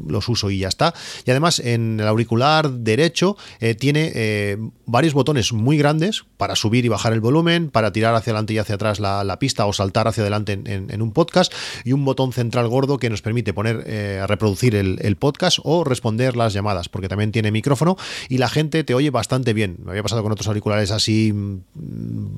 [0.06, 0.94] los uso y ya está.
[1.24, 3.36] Y además en el auricular derecho
[3.78, 4.12] tiene
[4.44, 8.52] eh, varios botones muy grandes para subir y bajar el volumen, para tirar hacia adelante
[8.52, 11.52] y hacia atrás la, pista o saltar hacia adelante en, un podcast
[11.84, 15.84] y un botón central gordo que nos permite poner eh, a reproducir el, podcast o
[15.84, 17.96] responder las llamadas, porque también tiene micrófono
[18.28, 19.78] y la gente te oye bastante bien.
[19.82, 21.62] Me había pasado con otros auriculares así mm,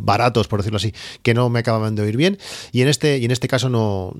[0.04, 2.38] baratos, por decirlo así, que no me acababan de oír bien
[2.72, 4.14] y en este, y en este caso no,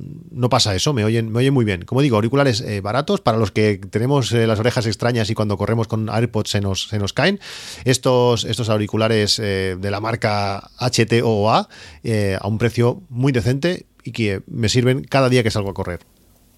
[0.51, 1.83] pasa eso, me oyen, me oyen muy bien.
[1.83, 5.87] Como digo, auriculares eh, baratos para los que tenemos las orejas extrañas y cuando corremos
[5.87, 7.40] con AirPods se nos, se nos caen.
[7.85, 11.68] Estos, estos auriculares eh, de la marca HTOA
[12.05, 15.74] eh, a un precio muy decente y que me sirven cada día que salgo a
[15.74, 16.00] correr.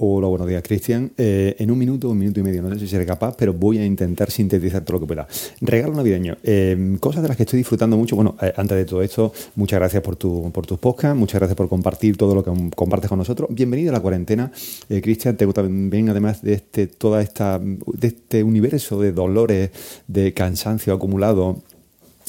[0.01, 1.11] Hola, buenos días, Cristian.
[1.19, 3.79] Eh, en un minuto, un minuto y medio, no sé si seré capaz, pero voy
[3.79, 5.27] a intentar sintetizar todo lo que pueda.
[5.61, 6.37] Regalo navideño.
[6.45, 8.15] Eh, cosas de las que estoy disfrutando mucho.
[8.15, 11.57] Bueno, eh, antes de todo esto, muchas gracias por, tu, por tus podcasts, muchas gracias
[11.57, 13.49] por compartir todo lo que compartes con nosotros.
[13.51, 14.53] Bienvenido a la cuarentena.
[14.89, 19.71] Cristian, te también, además de este, toda esta, de este universo de dolores,
[20.07, 21.65] de cansancio acumulado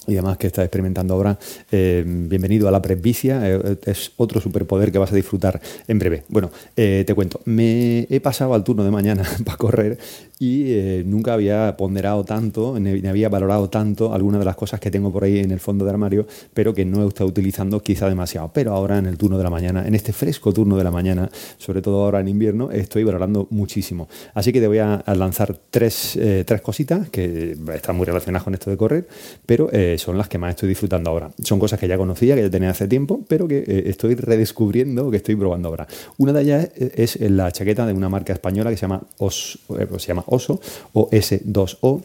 [0.09, 1.37] y además que estás experimentando ahora.
[1.71, 6.23] Eh, bienvenido a la presbicia, eh, es otro superpoder que vas a disfrutar en breve.
[6.27, 9.97] Bueno, eh, te cuento, me he pasado al turno de mañana para correr
[10.41, 15.11] y nunca había ponderado tanto, ni había valorado tanto algunas de las cosas que tengo
[15.11, 18.49] por ahí en el fondo del armario, pero que no he estado utilizando quizá demasiado.
[18.53, 21.29] Pero ahora en el turno de la mañana, en este fresco turno de la mañana,
[21.57, 24.07] sobre todo ahora en invierno, estoy valorando muchísimo.
[24.33, 28.69] Así que te voy a lanzar tres, tres cositas que están muy relacionadas con esto
[28.69, 29.09] de correr,
[29.45, 31.29] pero son las que más estoy disfrutando ahora.
[31.43, 35.11] Son cosas que ya conocía, que ya tenía hace tiempo, pero que eh, estoy redescubriendo,
[35.11, 35.87] que estoy probando ahora.
[36.17, 40.01] Una de ellas es, la chaqueta de una marca española que se llama, eh, pues
[40.01, 40.59] se llama Oso
[40.93, 42.01] o S2O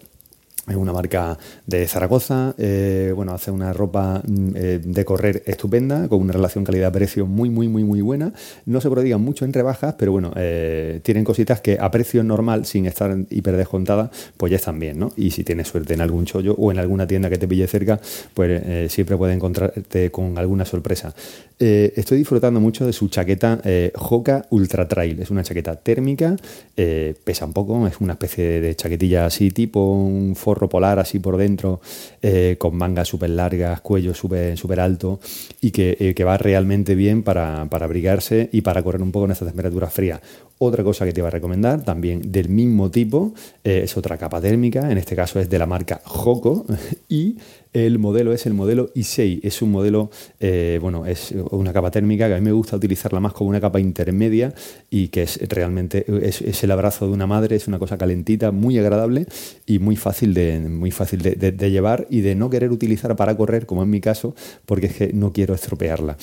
[0.68, 6.08] es una marca de Zaragoza, eh, bueno, hace una ropa mm, eh, de correr estupenda,
[6.08, 8.32] con una relación calidad-precio muy, muy, muy, muy buena.
[8.64, 12.64] No se prodigan mucho en rebajas, pero bueno, eh, tienen cositas que a precio normal,
[12.64, 15.12] sin estar hiper descontada, pues ya están bien, ¿no?
[15.16, 18.00] Y si tienes suerte en algún chollo o en alguna tienda que te pille cerca,
[18.32, 21.14] pues siempre puedes encontrarte con alguna sorpresa.
[21.58, 23.60] estoy disfrutando mucho de su chaqueta
[23.94, 25.20] Hoka Ultra Trail.
[25.20, 26.36] Es una chaqueta térmica,
[26.74, 30.34] pesa un poco, es una especie de chaquetilla así, tipo un
[30.68, 31.80] polar así por dentro,
[32.22, 35.20] eh, con mangas súper largas, cuello súper super alto
[35.60, 39.32] y eh, que, va realmente bien para, para, abrigarse y para correr un poco en
[39.32, 40.20] estas temperaturas frías.
[40.66, 44.40] Otra cosa que te iba a recomendar, también del mismo tipo, eh, es otra capa
[44.40, 46.64] térmica, en este caso es de la marca Joko
[47.08, 47.36] y
[47.74, 49.40] el modelo es el modelo Issei.
[49.42, 53.20] Es un modelo, eh, bueno, es una capa térmica que a mí me gusta utilizarla
[53.20, 54.54] más como una capa intermedia
[54.88, 58.78] y que es realmente es, el abrazo de una madre, es una cosa calentita, muy
[58.78, 59.26] agradable
[59.66, 63.66] y muy fácil, de, muy fácil de llevar y de no querer utilizar para correr,
[63.66, 66.16] como en mi caso, porque es que no quiero estropearla.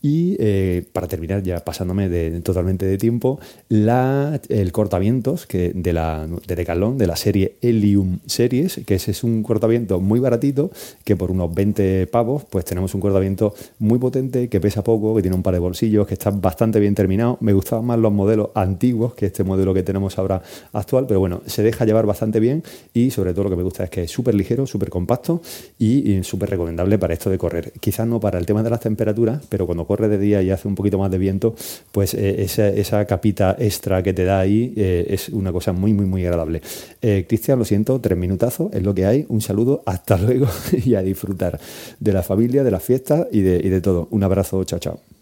[0.00, 2.08] Y eh, para terminar, ya pasándome
[2.40, 9.10] totalmente de tiempo, el cortavientos de, la, de de la serie Helium Series, que ese
[9.10, 10.70] es un cortaviento muy baratito,
[11.04, 15.22] que por unos 20 pavos, pues tenemos un cortaviento muy potente, que pesa poco, que
[15.22, 17.38] tiene un par de bolsillos, que está bastante bien terminado.
[17.40, 21.42] Me gustaban más los modelos antiguos que este modelo que tenemos ahora actual, pero bueno,
[21.46, 22.62] se deja llevar bastante bien
[22.94, 25.42] y sobre todo lo que me gusta es que es súper ligero, súper compacto
[25.78, 27.72] y, y súper recomendable para esto de correr.
[27.80, 30.68] Quizás no para el tema de las temperaturas, pero cuando corre de día y hace
[30.68, 31.56] un poquito más de viento,
[31.90, 36.06] pues eh, esa, capita extra que te da ahí eh, es una cosa muy, muy,
[36.06, 36.62] muy agradable.
[37.02, 39.26] Eh, Cristian, lo siento, tres minutazos, es lo que hay.
[39.28, 40.46] Un saludo, hasta luego
[40.84, 41.58] y a disfrutar
[41.98, 44.06] de la familia, de la fiesta y de, y de todo.
[44.10, 45.17] Un abrazo, chao, chao.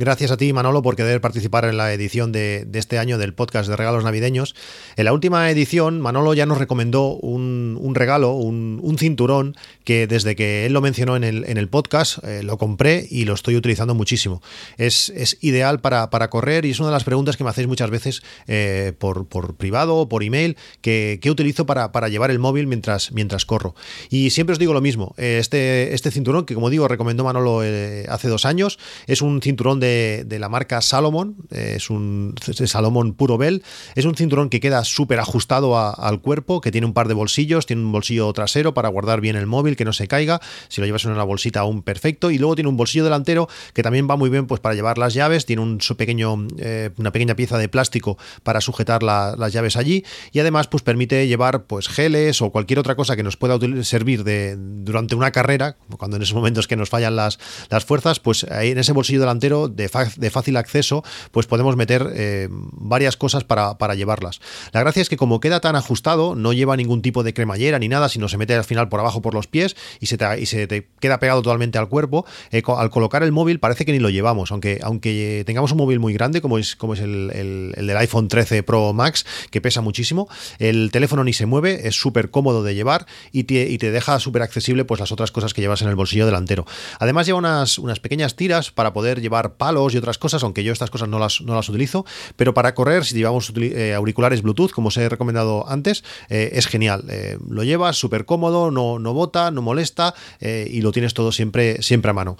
[0.00, 3.68] Gracias a ti, Manolo, por querer participar en la edición de, este año del podcast
[3.68, 4.54] de regalos navideños.
[4.96, 10.64] En la última edición, Manolo ya nos recomendó un, regalo, un, cinturón, que desde que
[10.64, 14.40] él lo mencionó en el, podcast, eh, lo compré y lo estoy utilizando muchísimo.
[14.78, 18.22] Es, ideal para, correr y es una de las preguntas que me hacéis muchas veces
[18.48, 23.74] eh, por, privado o por email, que, utilizo para, llevar el móvil mientras, mientras corro.
[24.08, 28.06] Y siempre os digo lo mismo, este, este cinturón, que como digo, recomendó Manolo eh,
[28.08, 32.34] hace dos años, es un cinturón de de, la marca Salomon, es un
[32.66, 33.62] Salomon Puro Bell,
[33.94, 37.66] es un cinturón que queda súper ajustado al cuerpo, que tiene un par de bolsillos,
[37.66, 40.86] tiene un bolsillo trasero para guardar bien el móvil, que no se caiga, si lo
[40.86, 44.16] llevas en una bolsita aún perfecto, y luego tiene un bolsillo delantero que también va
[44.16, 47.68] muy bien pues para llevar las llaves, tiene un pequeño, eh, una pequeña pieza de
[47.68, 52.78] plástico para sujetar las llaves allí, y además pues permite llevar pues geles o cualquier
[52.78, 56.76] otra cosa que nos pueda servir de, durante una carrera, cuando en esos momentos que
[56.76, 61.46] nos fallan las, las fuerzas, pues ahí en ese bolsillo delantero de, fácil acceso, pues
[61.46, 64.40] podemos meter eh, varias cosas para, llevarlas.
[64.72, 67.88] La gracia es que como queda tan ajustado, no lleva ningún tipo de cremallera ni
[67.88, 70.46] nada, sino se mete al final por abajo por los pies y se te, y
[70.46, 72.24] se queda pegado totalmente al cuerpo.
[72.50, 75.98] Eh, al colocar el móvil parece que ni lo llevamos, aunque, aunque tengamos un móvil
[75.98, 77.30] muy grande como es, como es el,
[77.76, 81.96] el, del iPhone 13 Pro Max, que pesa muchísimo, el teléfono ni se mueve, es
[81.96, 85.54] súper cómodo de llevar y te, y te deja súper accesible pues las otras cosas
[85.54, 86.66] que llevas en el bolsillo delantero.
[86.98, 90.90] Además lleva unas, unas pequeñas tiras para poder llevar y otras cosas, aunque yo estas
[90.90, 92.04] cosas no las, no las utilizo,
[92.36, 96.66] pero para correr, si llevamos eh, auriculares Bluetooth, como os he recomendado antes, eh, es
[96.66, 97.04] genial.
[97.08, 101.82] Eh, lo llevas súper cómodo, no, no bota, no molesta y lo tienes todo siempre,
[101.82, 102.36] siempre a mano.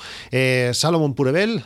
[0.72, 1.62] Salomon Purebel,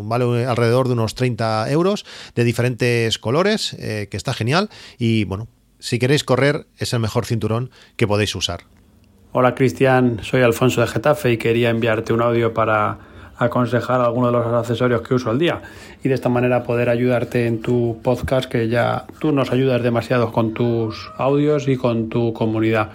[0.00, 5.48] vale alrededor de unos 30 euros, de diferentes colores, que está genial y bueno,
[5.78, 8.60] si queréis correr es el mejor cinturón que podéis usar.
[9.32, 12.98] Hola Cristian, soy Alfonso de Getafe y quería enviarte un audio para
[13.38, 15.62] aconsejar algunos de los accesorios que uso al día
[16.02, 20.32] y de esta manera poder ayudarte en tu podcast que ya tú nos ayudas demasiado
[20.32, 22.90] con tus audios y con tu comunidad.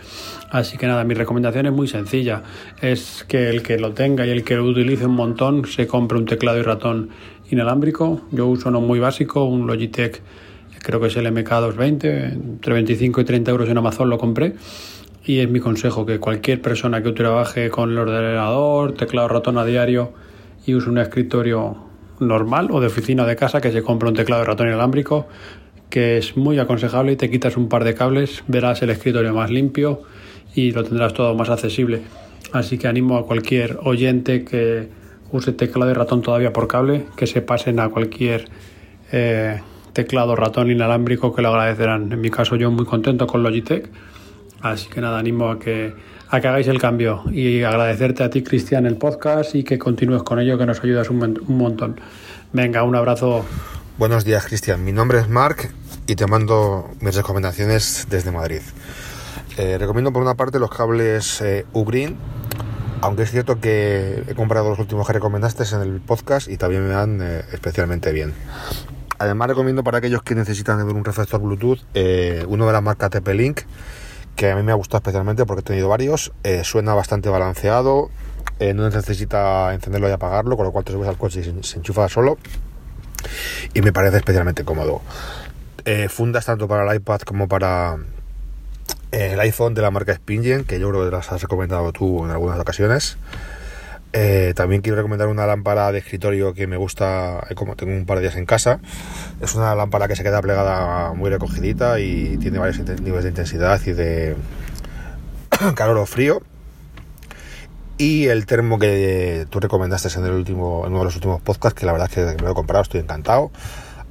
[0.50, 2.44] Así que nada, mi recomendación es muy sencilla,
[2.82, 6.18] es que el que lo tenga y el que lo utilice un montón se compre
[6.18, 7.10] un teclado y ratón
[7.50, 8.22] inalámbrico.
[8.32, 10.22] Yo uso uno muy básico, un Logitech,
[10.82, 14.56] creo que es el MK220, entre 25 y 30 euros en Amazon lo compré
[15.24, 19.66] y es mi consejo que cualquier persona que trabaje con el ordenador, teclado ratón a
[19.66, 20.14] diario
[20.66, 21.78] y use un escritorio
[22.20, 25.28] normal o de oficina de casa que se compre un teclado de ratón inalámbrico
[25.90, 29.52] que es muy aconsejable y te quitas un par de cables, verás el escritorio más
[29.52, 30.04] limpio
[30.56, 32.02] y lo tendrás todo más accesible.
[32.54, 34.88] Así que animo a cualquier oyente que
[35.32, 38.46] use teclado y ratón todavía por cable que se pasen a cualquier
[39.12, 39.60] eh,
[39.94, 42.12] teclado ratón inalámbrico que lo agradecerán.
[42.12, 43.90] En mi caso yo muy contento con Logitech
[44.62, 45.94] Así que nada, animo a que,
[46.32, 50.24] a que hagáis el cambio y agradecerte a ti, Cristian, el podcast y que continúes
[50.24, 52.00] con ello, que nos ayudas un, montón.
[52.54, 53.46] Venga, un abrazo.
[53.98, 54.84] Buenos días, Cristian.
[54.86, 55.74] Mi nombre es Mark
[56.08, 58.62] y te mando mis recomendaciones desde Madrid.
[59.58, 62.16] Eh, recomiendo por una parte los cables eh, Ugreen,
[63.02, 66.88] aunque es cierto que he comprado los últimos que recomendaste en el podcast y también
[66.88, 68.34] me dan eh, especialmente bien.
[69.20, 71.80] Además recomiendo para aquellos que necesitan un receptor Bluetooth
[72.48, 73.64] uno de la marca TP-Link
[74.36, 76.32] que a mí me ha gustado especialmente porque he tenido varios.
[76.44, 78.10] Eh, suena bastante balanceado,
[78.60, 81.78] eh, no necesita encenderlo y apagarlo, con lo cual te subes al coche y se,
[81.78, 82.38] enchufa solo.
[83.74, 85.02] Y me parece especialmente cómodo.
[85.86, 87.98] Eh, fundas tanto para el iPad como para
[89.12, 92.32] el iPhone de la marca Spingen, que yo creo que las has recomendado tú en
[92.32, 93.18] algunas ocasiones.
[94.14, 98.06] Eh, también quiero recomendar una lámpara de escritorio que me gusta, eh, como tengo un
[98.06, 98.80] par de días en casa.
[99.40, 103.80] Es una lámpara que se queda plegada muy recogidita y tiene varios niveles de intensidad
[103.86, 104.36] y de
[105.76, 106.42] calor o frío.
[107.98, 111.80] Y el termo que tú recomendaste en, el último, en uno de los últimos podcasts,
[111.80, 113.52] que la verdad es que me lo he comprado, estoy encantado.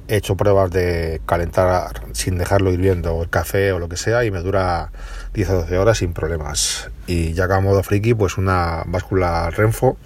[0.07, 4.31] He hecho pruebas de calentar sin dejarlo hirviendo el café o lo que sea y
[4.31, 4.91] me dura
[5.33, 6.89] 10 o 12 horas sin problemas.
[7.07, 9.97] Y ya a modo friki, pues una báscula Renfo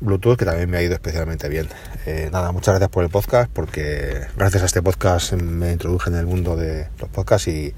[0.00, 1.68] Bluetooth que también me ha ido especialmente bien.
[2.06, 6.16] Eh, nada, muchas gracias por el podcast porque gracias a este podcast me introduje en
[6.16, 7.74] el mundo de los podcasts y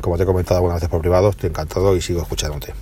[0.00, 2.72] como te he comentado algunas veces por privado, estoy encantado y sigo escuchándote.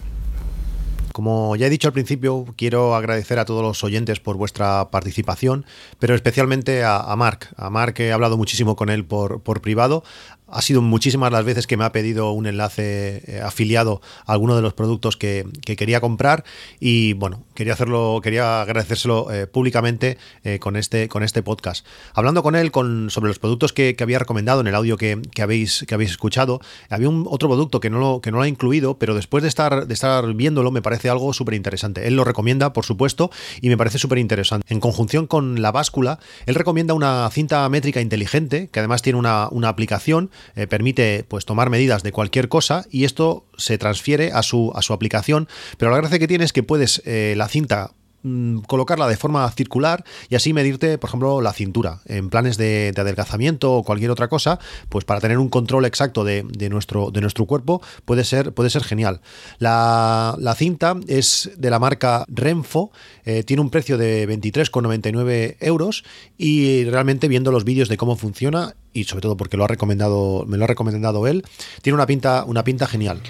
[1.12, 5.66] Como ya he dicho al principio, quiero agradecer a todos los oyentes por vuestra participación,
[5.98, 7.48] pero especialmente a, a Mark.
[7.56, 10.04] A Mark he hablado muchísimo con él por, por privado
[10.52, 14.54] ha sido muchísimas las veces que me ha pedido un enlace eh, afiliado a alguno
[14.54, 16.44] de los productos que, quería comprar
[16.78, 21.86] y bueno, quería hacerlo, quería agradecérselo eh, públicamente eh, con, este, con este podcast.
[22.12, 25.84] Hablando con él con, sobre los productos que, había recomendado en el audio que, habéis,
[25.86, 26.60] que habéis escuchado,
[26.90, 29.48] había un otro producto que no lo, que no lo ha incluido, pero después de
[29.48, 32.08] estar, de estar viéndolo me parece algo súper interesante.
[32.08, 34.66] Él lo recomienda, por supuesto, y me parece súper interesante.
[34.68, 39.48] En conjunción con la báscula, él recomienda una cinta métrica inteligente, que además tiene una,
[39.50, 44.42] una aplicación eh, permite pues tomar medidas de cualquier cosa y esto se transfiere a
[44.42, 47.92] su, a su aplicación, pero la gracia que tiene es que puedes eh, la cinta
[48.24, 51.98] Mm, colocarla de forma circular y así medirte, por ejemplo, la cintura.
[52.06, 56.44] En planes de, adelgazamiento o cualquier otra cosa, pues para tener un control exacto de,
[56.70, 59.20] nuestro, de nuestro cuerpo puede ser, puede ser genial.
[59.58, 62.92] La, cinta es de la marca Renfo,
[63.24, 66.04] eh, tiene un precio de 23,99 euros
[66.38, 70.44] y realmente viendo los vídeos de cómo funciona y sobre todo porque lo ha recomendado,
[70.46, 71.42] me lo ha recomendado él,
[71.80, 73.20] tiene una pinta, una pinta genial.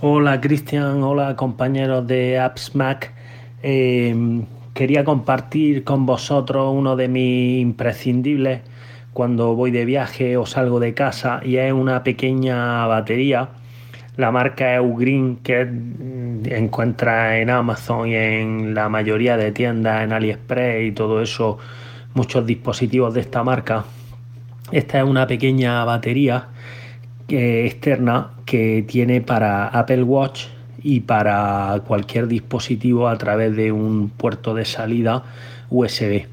[0.00, 3.14] Hola Cristian, hola compañeros de Apps Mac.
[3.62, 4.44] Eh,
[4.74, 8.62] quería compartir con vosotros uno de mis imprescindibles
[9.12, 13.50] cuando voy de viaje o salgo de casa y es una pequeña batería.
[14.16, 15.60] La marca Eugreen que
[16.44, 21.58] encuentra en Amazon y en la mayoría de tiendas en AliExpress y todo eso,
[22.14, 23.84] muchos dispositivos de esta marca.
[24.72, 26.48] Esta es una pequeña batería
[27.28, 30.46] externa que tiene para Apple Watch
[30.82, 35.24] y para cualquier dispositivo a través de un puerto de salida
[35.70, 36.26] USB.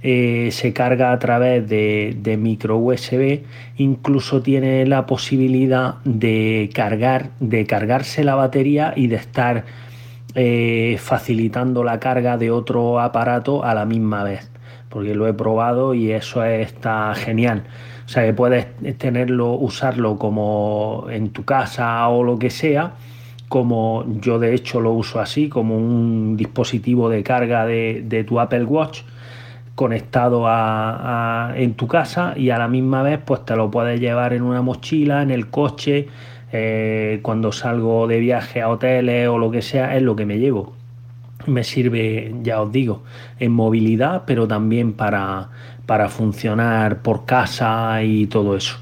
[0.00, 3.40] Eh, se carga a través de, micro USB,
[3.78, 9.64] incluso tiene la posibilidad de cargar, de cargarse la batería y de estar
[10.36, 14.50] eh, facilitando la carga de otro aparato a la misma vez.
[14.88, 17.64] Porque lo he probado y eso está genial.
[18.06, 18.66] O sea que puedes
[18.98, 22.92] tenerlo, usarlo como en tu casa o lo que sea,
[23.48, 28.64] como yo de hecho lo uso así, como un dispositivo de carga de, tu Apple
[28.64, 29.02] Watch
[29.74, 34.32] conectado a, en tu casa y a la misma vez pues te lo puedes llevar
[34.32, 36.08] en una mochila, en el coche,
[36.52, 40.38] eh, cuando salgo de viaje a hoteles o lo que sea, es lo que me
[40.38, 40.74] llevo.
[41.46, 43.04] Me sirve, ya os digo,
[43.38, 45.48] en movilidad, pero también para,
[45.86, 48.76] para funcionar por casa y todo eso.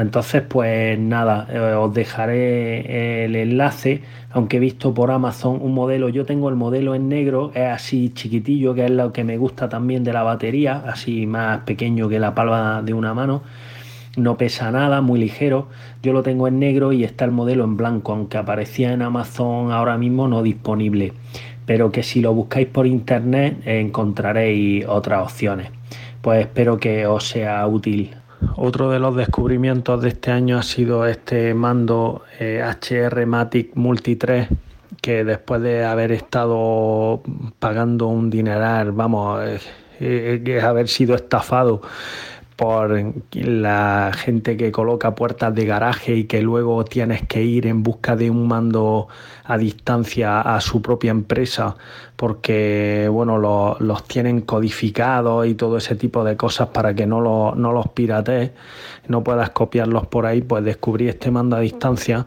[0.00, 6.08] Entonces, pues nada, eh, os dejaré el enlace, aunque he visto por Amazon un modelo,
[6.08, 9.68] yo tengo el modelo en negro, es así chiquitillo, que es lo que me gusta
[9.68, 13.42] también de la batería, así más pequeño que la palma de una mano,
[14.16, 15.68] no pesa nada, muy ligero,
[16.00, 19.72] yo lo tengo en negro y está el modelo en blanco, aunque aparecía en Amazon
[19.72, 21.12] ahora mismo no disponible,
[21.66, 25.70] pero que si lo buscáis por internet encontraréis otras opciones.
[26.22, 28.17] Pues espero que os sea útil.
[28.56, 34.16] Otro de los descubrimientos de este año ha sido este mando HR eh, Matic Multi
[34.16, 34.48] 3
[35.00, 37.22] que después de haber estado
[37.58, 39.40] pagando un dineral, vamos,
[40.00, 41.82] eh, eh, haber sido estafado
[42.58, 47.84] por la gente que coloca puertas de garaje y que luego tienes que ir en
[47.84, 49.06] busca de un mando
[49.44, 51.76] a distancia a su propia empresa
[52.16, 57.72] porque bueno los tienen codificados y todo ese tipo de cosas para que no, no
[57.72, 58.50] los piratees,
[59.06, 62.26] no puedas copiarlos por ahí, pues descubrí este mando a distancia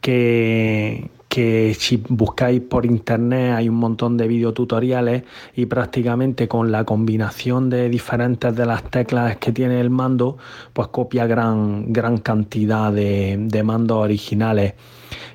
[0.00, 5.24] que, que si buscáis por internet hay un montón de videotutoriales
[5.56, 10.38] y prácticamente con la combinación de diferentes de las teclas que tiene el mando,
[10.72, 14.74] pues copia gran, gran cantidad de, de mandos originales.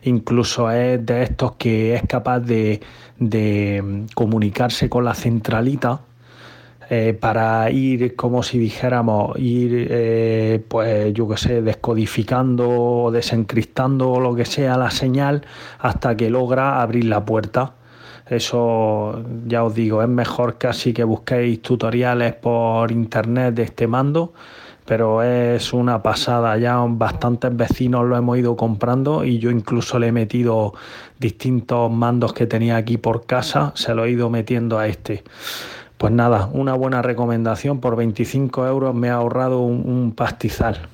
[0.03, 2.79] Incluso es de estos que es capaz de,
[3.17, 5.99] de comunicarse con la centralita
[6.91, 14.09] eh, para ir, como si dijéramos, ir, eh, pues yo qué sé, descodificando o desencriptando
[14.11, 15.45] o lo que sea la señal
[15.77, 17.73] hasta que logra abrir la puerta.
[18.27, 24.33] Eso ya os digo, es mejor casi que busquéis tutoriales por internet de este mando,
[24.85, 26.57] pero es una pasada.
[26.57, 30.73] Ya bastantes vecinos lo hemos ido comprando y yo incluso le he metido
[31.19, 35.23] distintos mandos que tenía aquí por casa, se lo he ido metiendo a este.
[35.99, 37.81] Pues nada, una buena recomendación.
[37.81, 40.87] Por 25 euros me ha ahorrado un, pastizal.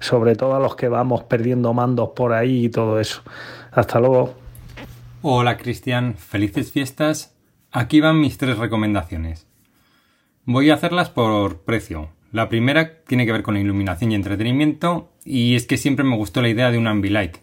[0.00, 3.22] Sobre todo a los que vamos perdiendo mandos por ahí y todo eso.
[3.70, 4.34] Hasta luego.
[5.22, 7.36] Hola Cristian, felices fiestas.
[7.70, 9.46] Aquí van mis tres recomendaciones.
[10.46, 12.08] Voy a hacerlas por precio.
[12.32, 16.42] La primera tiene que ver con iluminación y entretenimiento y es que siempre me gustó
[16.42, 17.36] la idea de un Ambilight,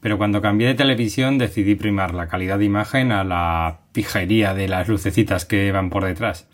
[0.00, 4.68] pero cuando cambié de televisión decidí primar la calidad de imagen a la pijería de
[4.68, 6.48] las lucecitas que van por detrás.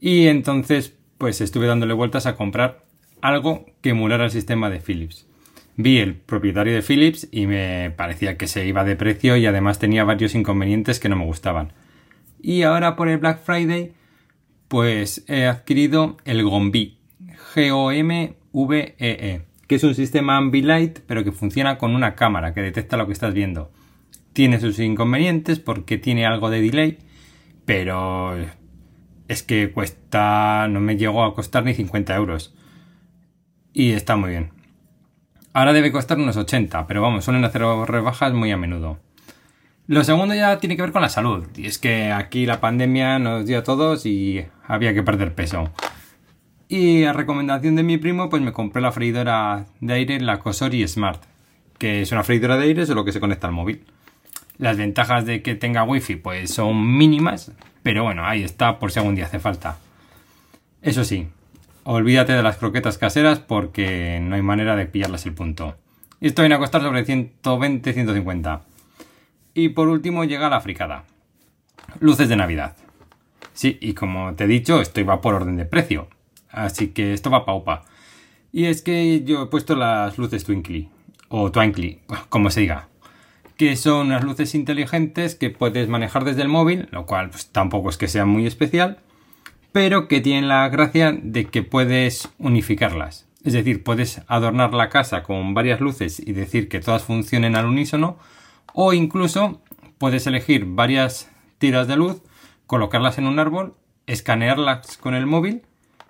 [0.00, 2.84] Y entonces, pues estuve dándole vueltas a comprar
[3.20, 5.26] algo que emulara el sistema de Philips.
[5.76, 9.78] Vi el propietario de Philips y me parecía que se iba de precio y además
[9.78, 11.72] tenía varios inconvenientes que no me gustaban.
[12.40, 13.92] Y ahora por el Black Friday,
[14.68, 16.98] pues he adquirido el Gombi,
[17.54, 22.96] G-O-M-V-E-E, -E, que es un sistema Ambilight pero que funciona con una cámara que detecta
[22.96, 23.70] lo que estás viendo.
[24.32, 26.98] Tiene sus inconvenientes porque tiene algo de delay,
[27.64, 28.36] pero
[29.28, 32.54] es que cuesta, no me llegó a costar ni 50 euros.
[33.72, 34.50] Y está muy bien.
[35.52, 38.98] Ahora debe costar unos 80, pero vamos, suelen hacer rebajas muy a menudo.
[39.86, 41.46] Lo segundo ya tiene que ver con la salud.
[41.56, 45.70] Y es que aquí la pandemia nos dio a todos y había que perder peso.
[46.68, 50.86] Y a recomendación de mi primo, pues me compré la freidora de aire, la Cosori
[50.88, 51.22] Smart,
[51.78, 53.84] que es una freidora de aire, solo que se conecta al móvil.
[54.58, 57.52] Las ventajas de que tenga wifi pues son mínimas,
[57.82, 59.78] pero bueno, ahí está por si algún día hace falta.
[60.82, 61.28] Eso sí,
[61.84, 65.76] olvídate de las croquetas caseras porque no hay manera de pillarlas el punto.
[66.20, 68.60] Esto viene a costar sobre 120-150.
[69.54, 71.04] Y por último llega la fricada.
[72.00, 72.76] Luces de Navidad.
[73.52, 76.08] Sí, y como te he dicho, esto iba por orden de precio.
[76.56, 77.84] Así que esto va paupa.
[78.50, 80.88] Y es que yo he puesto las luces Twinkly.
[81.28, 82.88] O Twinkly, como se diga
[83.56, 87.88] que son unas luces inteligentes que puedes manejar desde el móvil, lo cual pues, tampoco
[87.88, 88.98] es que sea muy especial,
[89.72, 93.26] pero que tienen la gracia de que puedes unificarlas.
[93.44, 97.66] Es decir, puedes adornar la casa con varias luces y decir que todas funcionen al
[97.66, 98.18] unísono.
[98.74, 99.62] O incluso
[99.98, 102.22] puedes elegir varias tiras de luz,
[102.66, 103.74] colocarlas en un árbol,
[104.06, 105.62] escanearlas con el móvil,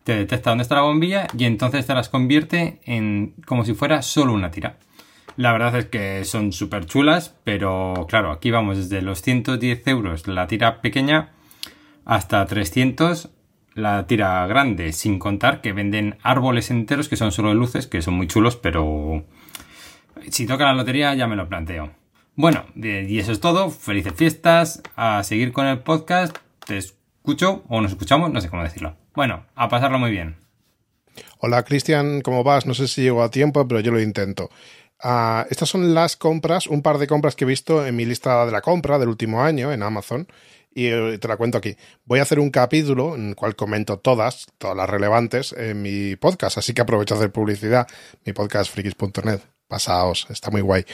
[0.06, 4.02] te detecta dónde está la bombilla y entonces te las convierte en como si fuera
[4.02, 4.78] solo una tira.
[5.36, 10.28] La verdad es que son súper chulas, pero claro, aquí vamos desde los 110 euros
[10.28, 11.32] la tira pequeña
[12.04, 13.30] hasta 300
[13.74, 18.00] la tira grande, sin contar que venden árboles enteros que son solo de luces, que
[18.00, 19.24] son muy chulos, pero
[20.30, 21.90] si toca la lotería ya me lo planteo.
[22.36, 23.70] Bueno, y eso es todo.
[23.70, 24.82] Felices fiestas.
[24.94, 26.36] A seguir con el podcast.
[26.64, 28.96] Te escucho o nos escuchamos, no sé cómo decirlo.
[29.16, 30.36] Bueno, a pasarlo muy bien.
[31.38, 32.66] Hola Cristian, ¿cómo vas?
[32.66, 34.50] No sé si llego a tiempo, pero yo lo intento.
[35.02, 38.44] Ah, estas son las compras, un par de compras que he visto en mi lista
[38.44, 40.28] de la compra del último año en Amazon
[40.74, 41.76] y eh, te la cuento aquí.
[42.04, 46.16] Voy a hacer un capítulo en el cual comento todas, todas las relevantes en mi
[46.16, 47.86] podcast, así que aprovecho a hacer publicidad,
[48.26, 49.40] mi podcast frikis.net.
[49.66, 50.84] Pasaos, está muy guay.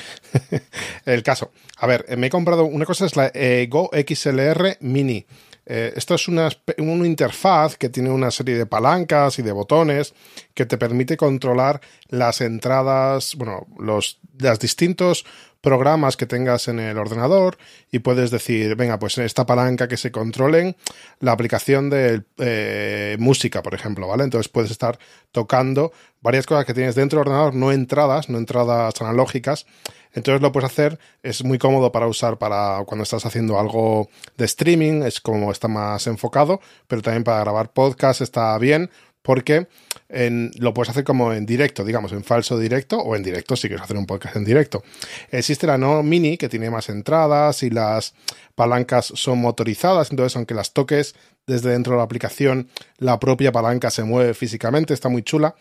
[1.05, 1.51] el caso.
[1.77, 5.27] A ver, me he comprado, una cosa es la eh, Go XLR Mini.
[5.65, 6.49] Eh, esto es una,
[6.79, 10.13] una, interfaz que tiene una serie de palancas y de botones
[10.55, 15.25] que te permite controlar las entradas, bueno, los, los distintos
[15.63, 17.57] programas que tengas en el ordenador
[17.91, 20.77] y puedes decir, venga, pues esta palanca que se controlen
[21.21, 24.25] la aplicación de eh, música, por ejemplo, ¿vale?
[24.25, 24.99] Entonces puedes estar
[25.31, 29.65] tocando varias cosas que tienes dentro del ordenador, no entradas, no entradas analógicas.
[30.13, 34.45] Entonces lo puedes hacer, es muy cómodo para usar para cuando estás haciendo algo de
[34.45, 38.91] streaming, es como está más enfocado, pero también para grabar podcast está bien
[39.23, 39.69] porque
[40.13, 43.85] lo puedes hacer como en directo, digamos, en falso directo o en directo si quieres
[43.85, 44.83] hacer un podcast en directo.
[45.31, 48.15] Existe la no mini que tiene más entradas y las
[48.55, 51.15] palancas son motorizadas, entonces aunque las toques
[51.47, 55.55] desde dentro de la aplicación, la propia palanca se mueve físicamente, está muy chula.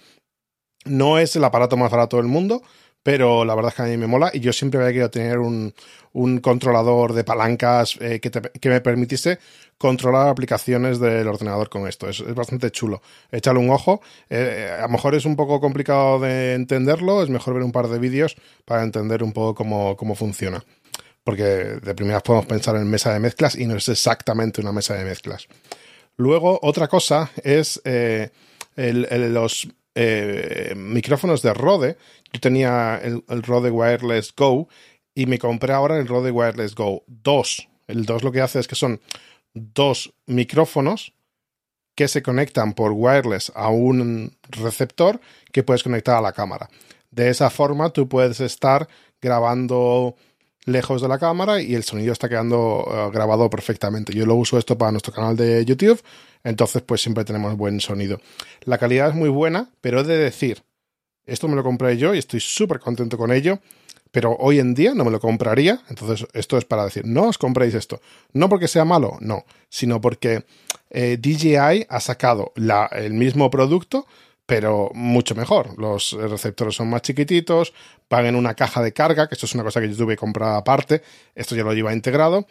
[0.83, 2.61] No es el aparato más barato del mundo,
[3.03, 5.39] pero la verdad es que a mí me mola y yo siempre había querido tener
[5.39, 5.73] un,
[6.13, 9.39] un controlador de palancas eh, que, que, me permitiese
[9.77, 12.09] controlar aplicaciones del ordenador con esto.
[12.09, 13.01] Es, bastante chulo.
[13.31, 14.01] Échale un ojo.
[14.29, 17.87] Eh, a lo mejor es un poco complicado de entenderlo, es mejor ver un par
[17.87, 18.35] de vídeos
[18.65, 20.63] para entender un poco cómo, cómo funciona.
[21.23, 24.95] Porque de primeras podemos pensar en mesa de mezclas y no es exactamente una mesa
[24.95, 25.47] de mezclas.
[26.17, 28.29] Luego, otra cosa es eh,
[28.75, 29.67] los
[30.75, 31.97] micrófonos de Rode.
[32.33, 34.67] Yo tenía el, Rode Wireless Go
[35.13, 37.67] y me compré ahora el Rode Wireless Go 2.
[37.87, 39.01] El 2 lo que hace es que son
[39.53, 41.13] dos micrófonos
[41.95, 45.19] que se conectan por wireless a un receptor
[45.51, 46.69] que puedes conectar a la cámara.
[47.11, 48.87] De esa forma tú puedes estar
[49.21, 50.15] grabando
[50.65, 54.13] lejos de la cámara y el sonido está quedando eh, grabado perfectamente.
[54.13, 56.01] Yo lo uso esto para nuestro canal de YouTube,
[56.43, 58.19] entonces pues siempre tenemos buen sonido.
[58.63, 60.63] La calidad es muy buena, pero he de decir,
[61.31, 63.59] esto me lo compré yo y estoy súper contento con ello,
[64.11, 67.37] pero hoy en día no me lo compraría, entonces esto es para decir, no os
[67.37, 68.01] compréis esto,
[68.33, 70.43] no porque sea malo, no, sino porque
[70.89, 72.51] eh, DJI ha sacado
[72.91, 74.05] el mismo producto,
[74.45, 75.79] pero mucho mejor.
[75.79, 77.73] Los receptores son más chiquititos,
[78.09, 80.57] van en una caja de carga, que esto es una cosa que yo tuve comprada
[80.57, 81.01] aparte,
[81.33, 82.45] esto ya lo lleva integrado,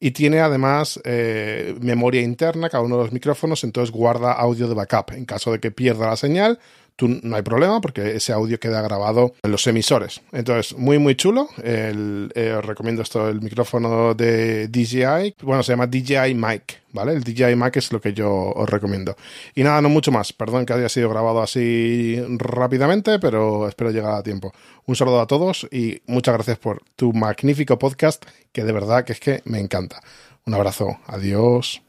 [0.00, 4.74] y tiene además eh, memoria interna cada uno de los micrófonos, entonces guarda audio de
[4.74, 5.12] backup.
[5.12, 6.58] En caso de que pierda la señal,
[7.00, 10.20] no hay problema porque ese audio queda grabado en los emisores.
[10.32, 11.48] Entonces, muy, muy chulo.
[11.62, 15.36] Eh, os recomiendo esto, el micrófono de DJI.
[15.42, 17.12] Bueno, se llama DJI Mic, ¿vale?
[17.12, 19.16] El DJI Mic es lo que yo os recomiendo.
[19.54, 20.32] Y nada, no mucho más.
[20.32, 24.52] Perdón que haya sido grabado así rápidamente, pero espero llegar a tiempo.
[24.86, 29.12] Un saludo a todos y muchas gracias por tu magnífico podcast, que de verdad que
[29.12, 30.00] es que me encanta.
[30.44, 30.98] Un abrazo.
[31.06, 31.82] Adiós.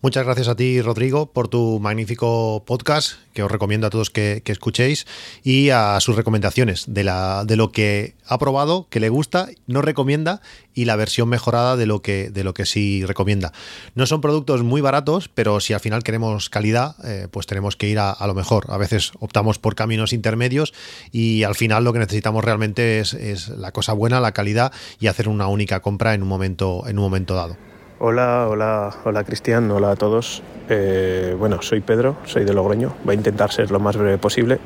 [0.00, 4.40] Muchas gracias a ti, Rodrigo, por tu magnífico podcast, que os recomiendo a todos que,
[4.46, 5.08] escuchéis,
[5.42, 9.82] y a sus recomendaciones de, la, de lo que ha probado, que le gusta, no
[9.82, 10.40] recomienda,
[10.72, 13.52] y la versión mejorada de lo que, de lo que sí recomienda.
[13.96, 17.88] No son productos muy baratos, pero si al final queremos calidad, eh, pues tenemos que
[17.88, 18.66] ir a, lo mejor.
[18.68, 20.74] A veces optamos por caminos intermedios
[21.10, 25.08] y al final lo que necesitamos realmente es, es la cosa buena, la calidad y
[25.08, 27.67] hacer una única compra en un momento, en un momento dado.
[28.00, 30.40] Hola, hola, hola Cristian, hola a todos.
[30.68, 34.60] Eh, bueno, soy Pedro, soy de Logroño, voy a intentar ser lo más breve posible.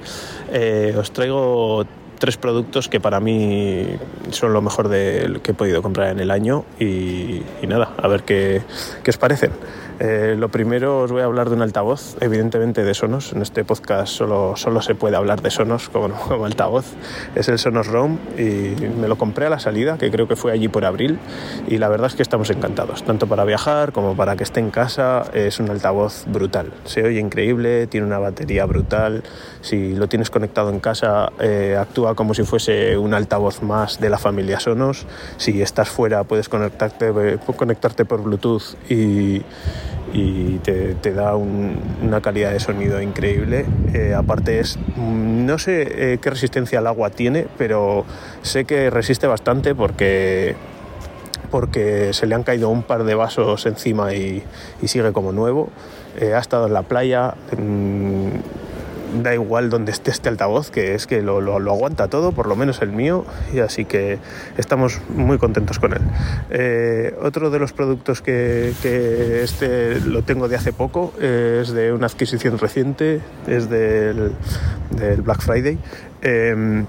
[0.52, 1.86] Eh, os traigo
[2.18, 3.86] tres productos que para mí
[4.32, 8.24] son lo mejor de que he podido comprar en el año y, nada, a ver
[8.24, 8.60] qué,
[9.02, 9.52] qué os parecen.
[10.04, 13.32] Eh, lo primero os voy a hablar de un altavoz, evidentemente de Sonos.
[13.32, 16.86] En este podcast solo, solo se puede hablar de Sonos como, como altavoz.
[17.36, 20.50] Es el Sonos Roam y me lo compré a la salida, que creo que fue
[20.50, 21.20] allí por abril.
[21.68, 24.72] Y la verdad es que estamos encantados, tanto para viajar como para que esté en
[24.72, 25.22] casa.
[25.34, 26.72] Es un altavoz brutal.
[26.84, 29.22] Se oye increíble, tiene una batería brutal.
[29.62, 34.10] Si lo tienes conectado en casa, eh, actúa como si fuese un altavoz más de
[34.10, 35.06] la familia Sonos.
[35.38, 39.42] Si estás fuera, puedes conectarte, eh, conectarte por Bluetooth y,
[40.12, 43.64] y te, te da un- una calidad de sonido increíble.
[43.94, 48.04] Eh, aparte es, mm, no sé eh, qué resistencia al agua tiene, pero
[48.42, 50.56] sé que resiste bastante porque
[51.50, 54.42] porque se le han caído un par de vasos encima y,
[54.80, 55.68] y sigue como nuevo.
[56.18, 58.28] Eh, ha estado en la playa, mm,
[59.22, 62.56] da igual donde esté este altavoz, que es que lo, lo- aguanta todo, por lo
[62.56, 64.18] menos el mío, y así que
[64.56, 66.00] estamos muy contentos con él.
[66.50, 71.72] Eh, otro de los productos que, que este lo tengo de hace poco eh, es
[71.72, 74.32] de una adquisición reciente, es del,
[74.90, 75.78] del Black Friday.
[76.22, 76.86] Em,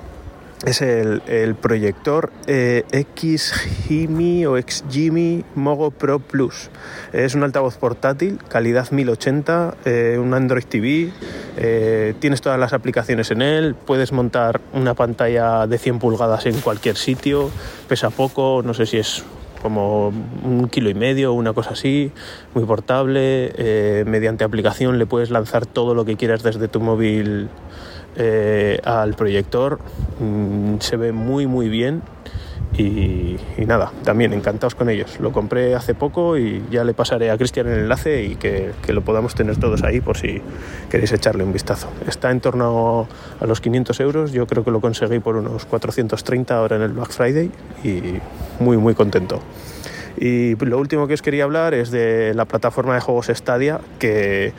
[0.66, 2.84] es el, proyector eh,
[3.16, 6.70] XGIMI o XGIMI Mogo Pro Plus.
[7.11, 11.11] Es un altavoz portátil, calidad 1080, eh, un Android TV,
[11.57, 16.59] eh, tienes todas las aplicaciones en él, puedes montar una pantalla de 100 pulgadas en
[16.61, 17.49] cualquier sitio,
[17.88, 19.24] pesa poco, no sé si es
[19.64, 22.11] como un kilo y medio, una cosa así,
[22.53, 27.49] muy portable, eh, mediante aplicación le puedes lanzar todo lo que quieras desde tu móvil
[28.16, 29.80] eh, al proyector,
[30.20, 32.01] Mm, se ve muy muy bien
[32.78, 35.20] y, y nada, también encantados con ellos.
[35.20, 38.93] Lo compré hace poco y ya le pasaré a Cristian el enlace y que, que
[38.93, 40.41] lo podamos tener todos ahí por si
[40.89, 41.89] queréis echarle un vistazo.
[42.07, 43.07] Está en torno
[43.39, 46.93] a los 500 euros, yo creo que lo conseguí por unos 430 ahora en el
[46.93, 47.51] Black Friday
[47.84, 48.01] y
[48.59, 49.39] muy muy contento.
[50.18, 54.53] Y lo último que os quería hablar es de la plataforma de juegos Stadia, que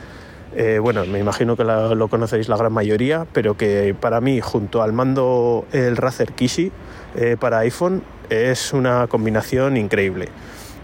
[0.57, 4.81] eh, bueno, me imagino que lo conocéis la gran mayoría, pero que para mí, junto
[4.81, 6.71] al mando el Razer Kishi
[7.15, 10.29] eh, para iPhone, es una combinación increíble.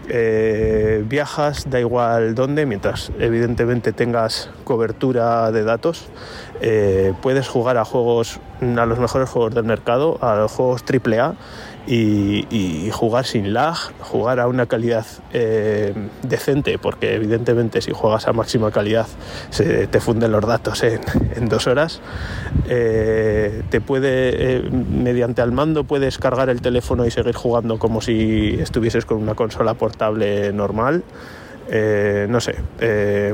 [0.08, 6.08] Eh, viajas, da igual dónde, mientras evidentemente tengas cobertura de datos,
[7.22, 11.34] puedes jugar a juegos, a los mejores juegos del mercado, a los juegos AAA
[11.86, 18.32] y, jugar sin lag, jugar a una calidad eh, decente, porque evidentemente si juegas a
[18.32, 19.06] máxima calidad
[19.50, 21.00] se te funden los datos en,
[21.48, 22.00] dos horas.
[22.68, 28.00] Eh, te puede, eh, mediante al mando puedes cargar el teléfono y seguir jugando como
[28.00, 31.02] si estuvieses con una consola portable normal.
[32.28, 32.56] No sé,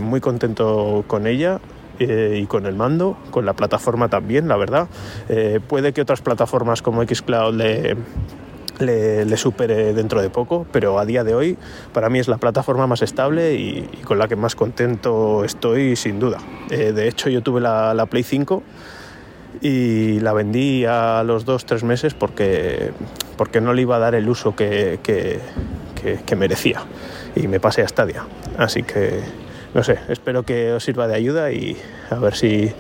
[0.01, 1.59] muy contento con ella
[1.99, 4.89] eh, y con el mando, con la plataforma también, la verdad.
[5.29, 7.97] Eh, puede que otras plataformas como Xcloud le,
[8.79, 11.59] le, le supere dentro de poco, pero a día de hoy
[11.93, 15.97] para mí es la plataforma más estable y, y con la que más contento estoy
[15.97, 16.39] sin duda.
[16.71, 18.63] Eh, de hecho yo tuve la, la Play 5
[19.61, 22.93] y la vendí a los dos, tres meses porque,
[23.37, 25.41] porque no le iba a dar el uso que, que-
[26.01, 26.83] que- que merecía
[27.35, 28.25] y me pasé a Stadia.
[28.57, 29.21] Así que,
[29.79, 31.77] no sé, espero que os sirva de ayuda y
[32.11, 32.73] a ver si,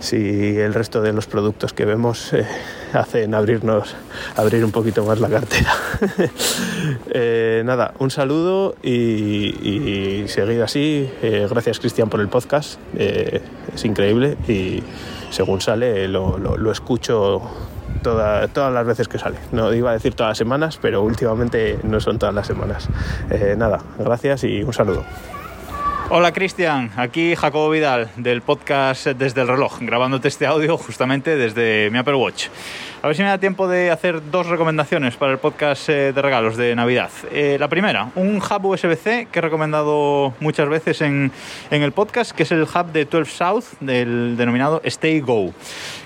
[0.00, 2.46] si el resto de los productos que vemos eh,
[2.94, 3.94] hacen abrirnos,
[4.34, 5.74] abrir un poquito más la cartera.
[7.14, 10.26] Eh, nada, un saludo y, y
[10.62, 11.10] así.
[11.22, 12.78] Eh, gracias Cristian por el podcast,
[13.74, 14.82] es increíble y
[15.30, 17.42] según sale lo, lo- escucho
[18.02, 19.36] toda- todas las veces que sale.
[19.52, 22.88] No iba a decir todas las semanas, pero últimamente no son todas las semanas.
[23.58, 25.04] Nada, gracias y un saludo.
[26.14, 31.88] Hola Cristian, aquí Jacobo Vidal del podcast Desde el reloj, grabándote este audio justamente desde
[31.90, 32.48] mi Apple Watch.
[33.00, 36.20] A ver si me da tiempo de hacer dos recomendaciones para el podcast eh, de
[36.20, 37.08] regalos de Navidad.
[37.30, 41.32] Eh, la primera, un hub USB-C que he recomendado muchas veces en,
[41.70, 45.54] en el podcast, que es el hub de 12 South, del denominado Stay Go,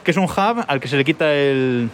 [0.05, 1.91] que es un hub al que se le quita el,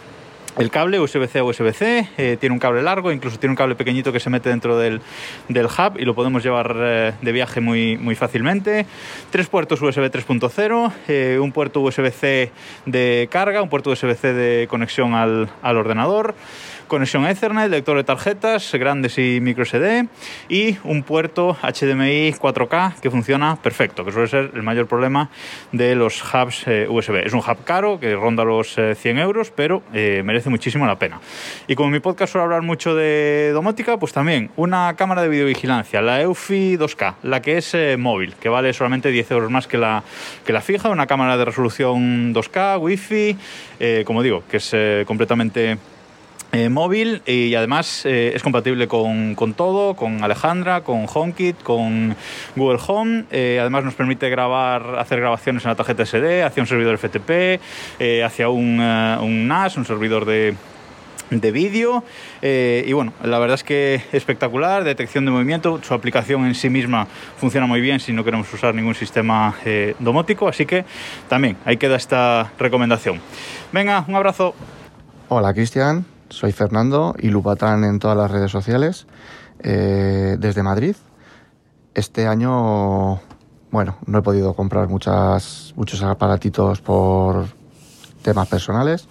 [0.57, 4.11] el cable USB-C a USB-C, eh, tiene un cable largo, incluso tiene un cable pequeñito
[4.11, 5.01] que se mete dentro del,
[5.49, 8.85] del hub y lo podemos llevar eh, de viaje muy, muy fácilmente.
[9.31, 12.51] Tres puertos USB 3.0, eh, un puerto USB-C
[12.85, 16.35] de carga, un puerto USB-C de conexión al, al ordenador,
[16.87, 20.07] conexión Ethernet, lector de tarjetas grandes y micro SD
[20.49, 25.29] y un puerto HDMI 4K que funciona perfecto, que suele ser el mayor problema
[25.71, 27.25] de los hubs eh, USB.
[27.25, 30.97] Es un hub caro que ronda los eh, 100 euros, pero eh, merece muchísimo la
[30.97, 31.19] pena.
[31.67, 36.01] Y como mi podcast suelo hablar mucho de domótica, pues también una cámara de videovigilancia,
[36.01, 39.77] la Eufy 2K, la que es eh, móvil, que vale solamente 10 euros más que
[39.77, 40.03] la,
[40.45, 43.37] que la fija, una cámara de resolución 2K, Wi-Fi,
[44.05, 44.75] como digo, que es
[45.05, 45.77] completamente
[46.55, 52.15] eh, móvil y además eh, es compatible con, todo, con Alejandra, con HomeKit, con
[52.55, 53.25] Google Home.
[53.31, 57.59] Eh, además nos permite grabar, hacer grabaciones en la tarjeta SD hacia un servidor FTP,
[58.23, 58.77] hacia un,
[59.47, 60.53] NAS, un servidor de,
[61.31, 62.03] de vídeo
[62.43, 67.07] y bueno, la verdad es que espectacular, detección de movimiento, su aplicación en sí misma
[67.37, 69.55] funciona muy bien si no queremos usar ningún sistema
[69.97, 70.85] domótico, así que
[71.27, 73.19] también ahí queda esta recomendación.
[73.71, 74.53] Venga, un abrazo.
[75.29, 79.05] Hola Cristian, soy Fernando y Lupatán en todas las redes sociales
[79.59, 80.95] eh, desde Madrid.
[81.93, 83.19] Este año,
[83.69, 87.45] bueno, no he podido comprar muchas, muchos aparatitos por
[88.23, 89.07] temas personales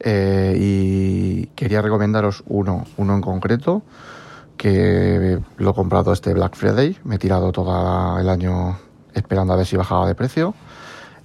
[0.00, 3.82] eh, y quería recomendaros uno, uno en concreto,
[4.58, 8.78] que lo he comprado este Black Friday, me he tirado todo el año
[9.14, 10.54] esperando a ver si bajaba de precio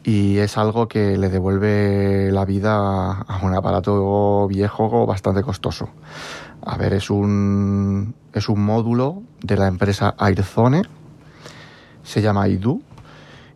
[0.08, 5.90] y es algo que le devuelve la vida a un aparato viejo bastante costoso.
[6.66, 10.84] A ver, es un, es un módulo de la empresa Airzone,
[12.04, 12.82] se llama IDU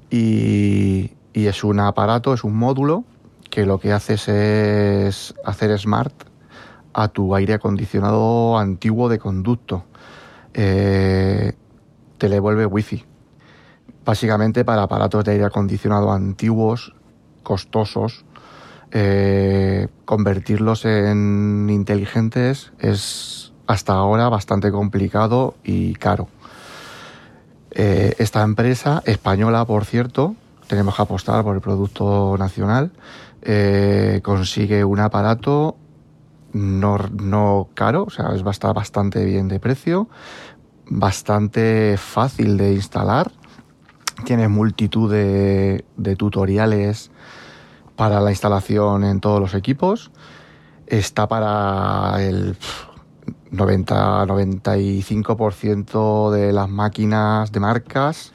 [0.09, 3.05] y, y es un aparato, es un módulo
[3.49, 6.13] que lo que haces es hacer smart
[6.93, 9.85] a tu aire acondicionado antiguo de conducto.
[10.53, 11.53] Eh,
[12.17, 13.05] te le vuelve wifi.
[14.05, 16.93] Básicamente para aparatos de aire acondicionado antiguos,
[17.43, 18.25] costosos,
[18.91, 26.27] eh, convertirlos en inteligentes es hasta ahora bastante complicado y caro.
[27.71, 30.35] Eh, esta empresa, española por cierto,
[30.67, 32.91] tenemos que apostar por el producto nacional,
[33.43, 35.77] eh, consigue un aparato
[36.53, 40.09] no, no caro, o sea, es bastante bien de precio,
[40.87, 43.31] bastante fácil de instalar,
[44.23, 45.83] tiene multitud de,
[46.17, 47.11] tutoriales
[47.95, 50.09] para la instalación en todos los equipos,
[50.87, 52.57] está para el
[53.51, 58.33] 90-95% de las máquinas de marcas,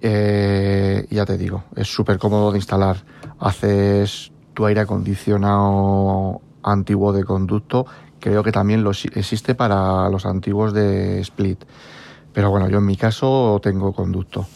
[0.00, 3.04] eh, ya te digo, es súper cómodo de instalar
[3.38, 7.86] haces tu aire acondicionado antiguo de conducto,
[8.20, 11.64] creo que también lo, existe para los antiguos de split.
[12.32, 14.46] Pero bueno, yo en mi caso tengo conducto.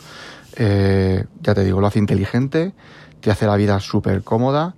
[0.56, 2.72] Eh, ya te digo, lo hace inteligente,
[3.20, 4.74] te hace la vida súper cómoda.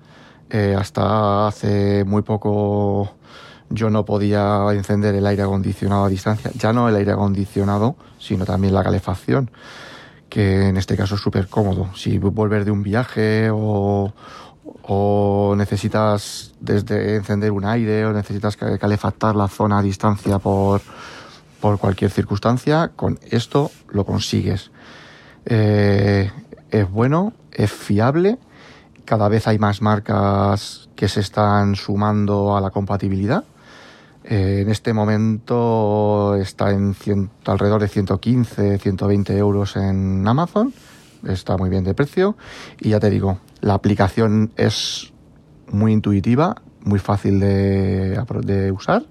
[0.50, 3.14] Eh, hasta hace muy poco
[3.70, 6.50] yo no podía encender el aire acondicionado a distancia.
[6.54, 9.50] Ya no el aire acondicionado, sino también la calefacción
[10.28, 11.90] que en este caso es súper cómodo.
[11.94, 14.12] Si volver de un viaje o,
[15.56, 20.80] necesitas desde encender un aire o necesitas calefactar la zona a distancia por,
[21.60, 24.70] por cualquier circunstancia, con esto lo consigues.
[25.50, 26.30] Eh,
[26.70, 28.38] es bueno, es fiable,
[29.04, 33.44] cada vez hay más marcas que se están sumando a la compatibilidad
[34.30, 36.94] eh, en este momento está en
[37.46, 40.74] alrededor de 115, 120 euros en Amazon.
[41.26, 42.36] Está muy bien de precio.
[42.78, 45.14] Y ya te digo, la aplicación es
[45.72, 49.04] muy intuitiva, muy fácil de, usar.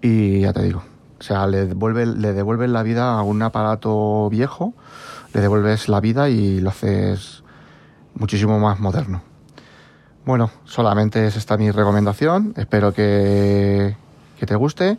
[0.00, 0.82] Y ya te digo,
[1.20, 4.74] o sea, le devuelve, le devuelves la vida a un aparato viejo,
[5.32, 7.42] le devuelves la vida y lo haces
[8.14, 9.22] muchísimo más moderno.
[10.24, 12.54] Bueno, solamente es esta mi recomendación.
[12.56, 13.96] Espero que,
[14.38, 14.98] que te guste.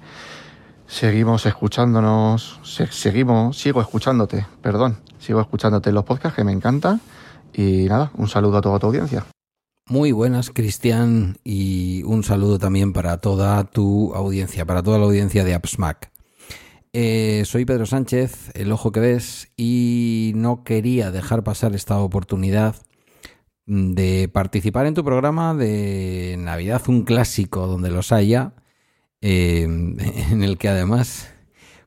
[0.88, 2.60] Seguimos escuchándonos,
[2.92, 7.00] seguimos, sigo escuchándote, perdón, sigo escuchándote en los podcasts que me encanta.
[7.54, 9.26] Y nada, un saludo a toda tu audiencia.
[9.90, 15.44] Muy buenas, Cristian, y un saludo también para toda tu audiencia, para toda la audiencia
[15.44, 16.13] de AppsMac.
[16.96, 22.76] Eh, soy Pedro Sánchez, el ojo que ves, y no quería dejar pasar esta oportunidad
[23.66, 28.54] de participar en tu programa de Navidad, un clásico donde los haya,
[29.22, 29.64] eh,
[30.32, 31.34] en el que además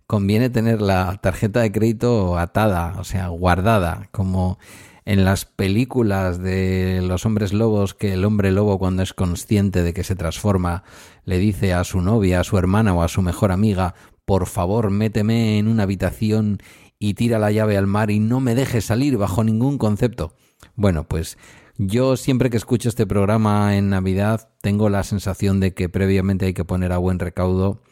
[0.09, 4.59] conviene tener la tarjeta de crédito atada, o sea, guardada, como
[5.05, 9.95] en las películas de los hombres lobos, que el hombre lobo cuando es consciente de
[9.95, 10.83] que se transforma,
[11.25, 13.95] le dice a su novia, a su hermana o a su mejor amiga,
[14.27, 16.59] por favor, méteme en una habitación
[16.99, 20.35] y tira la llave al mar y no me dejes salir bajo ningún concepto.
[20.75, 21.39] Bueno, pues
[21.79, 26.55] yo siempre que escucho este programa en Navidad tengo la sensación de que previamente hay
[26.55, 27.83] que poner a buen recaudo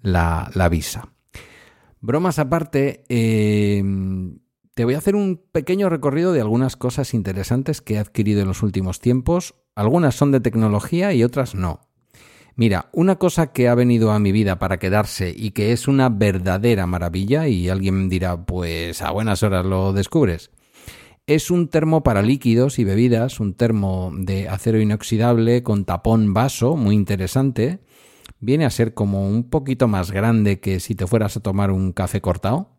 [0.00, 1.12] la, visa.
[2.00, 3.82] Bromas aparte, eh,
[4.74, 8.48] te voy a hacer un pequeño recorrido de algunas cosas interesantes que he adquirido en
[8.48, 9.54] los últimos tiempos.
[9.74, 11.89] Algunas son de tecnología y otras no.
[12.60, 16.10] Mira, una cosa que ha venido a mi vida para quedarse y que es una
[16.10, 20.50] verdadera maravilla, y alguien dirá, pues a buenas horas lo descubres.
[21.26, 26.76] Es un termo para líquidos y bebidas, un termo de acero inoxidable con tapón vaso,
[26.76, 27.78] muy interesante.
[28.40, 31.92] Viene a ser como un poquito más grande que si te fueras a tomar un
[31.92, 32.76] café cortado.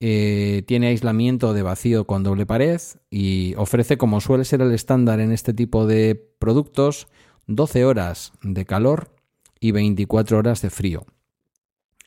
[0.00, 2.78] Eh, tiene aislamiento de vacío con doble pared
[3.08, 7.08] y ofrece, como suele ser el estándar en este tipo de productos,
[7.50, 9.10] 12 horas de calor
[9.58, 11.04] y 24 horas de frío.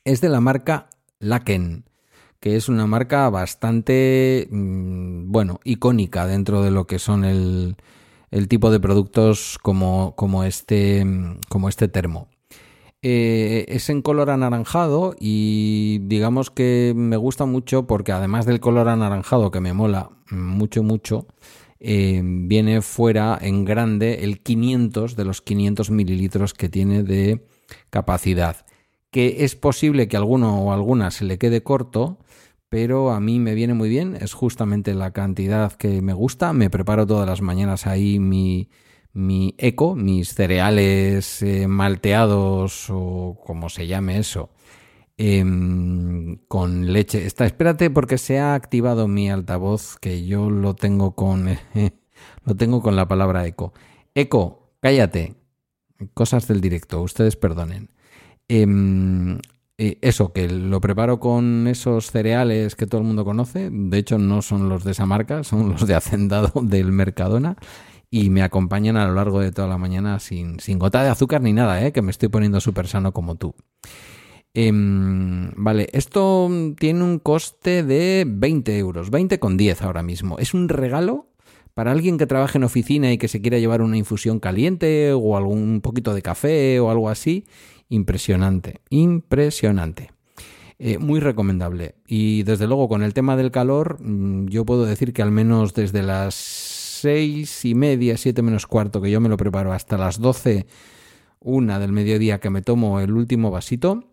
[0.06, 0.90] Es de la marca
[1.20, 1.84] Laken,
[2.40, 7.76] que es una marca bastante, mm, bueno, icónica dentro de lo que son el,
[8.32, 11.06] el tipo de productos como, como, este,
[11.50, 12.30] como este termo.
[13.02, 18.88] Eh, es en color anaranjado y digamos que me gusta mucho porque además del color
[18.88, 21.28] anaranjado que me mola mucho, mucho,
[21.86, 27.46] eh, viene fuera en grande el 500 de los 500 mililitros que tiene de
[27.90, 28.66] capacidad.
[29.12, 32.20] Que es posible que alguno o alguna se le quede corto,
[32.70, 36.54] pero a mí me viene muy bien, es justamente la cantidad que me gusta.
[36.54, 38.70] Me preparo todas las mañanas ahí mi,
[39.12, 44.52] mi eco, mis cereales eh, malteados o como se llame eso,
[45.18, 47.26] em, con leche.
[47.26, 51.48] Está, espérate porque se ha activado mi altavoz que yo lo tengo con
[52.46, 53.74] lo tengo con la palabra eco.
[54.16, 55.36] Eco, cállate.
[56.14, 57.90] Cosas del directo, ustedes perdonen.
[58.48, 59.40] Em,
[59.78, 63.70] eh, eso, que lo preparo con esos cereales que todo el mundo conoce.
[63.72, 67.58] De hecho, no son los de esa marca, son los de Hacendado del Mercadona
[68.14, 71.42] y me acompañan a lo largo de toda la mañana sin, sin gota de azúcar
[71.42, 71.92] ni nada, ¿eh?
[71.92, 73.56] que me estoy poniendo súper sano como tú.
[74.56, 76.48] Em, vale, esto
[76.78, 80.38] tiene un coste de 20 euros, 20 con 10 ahora mismo.
[80.38, 81.28] Es un regalo
[81.74, 85.38] para alguien que trabaje en oficina y que se quiera llevar una infusión caliente o
[85.38, 87.46] algún poquito de café o algo así.
[87.90, 90.12] Impresionante, impresionante.
[90.78, 91.96] Eh, muy recomendable.
[92.08, 95.74] Y desde luego con el tema del calor, mm, yo puedo decir que al menos
[95.74, 100.20] desde las seis y media, siete menos cuarto, que yo me lo preparo, hasta las
[100.20, 100.68] doce,
[101.40, 104.06] una del mediodía que me tomo el último vasito,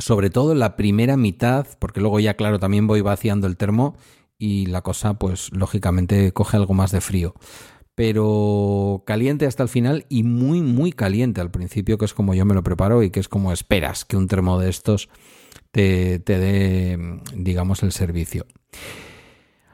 [0.00, 3.96] sobre todo la primera mitad, porque luego ya, claro, también voy vaciando el termo
[4.38, 7.34] y la cosa, pues lógicamente coge algo más de frío.
[7.94, 12.46] Pero caliente hasta el final y muy, muy caliente al principio, que es como yo
[12.46, 15.10] me lo preparo y que es como esperas que un termo de estos
[15.70, 18.46] te, te dé, digamos, el servicio.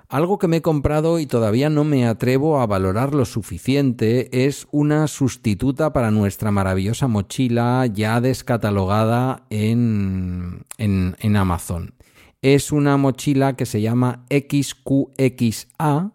[0.08, 4.68] Algo que me he comprado y todavía no me atrevo a valorar lo suficiente es
[4.70, 11.94] una sustituta para nuestra maravillosa mochila ya descatalogada en, en, Amazon.
[12.40, 16.12] Es una mochila que se llama XQXA.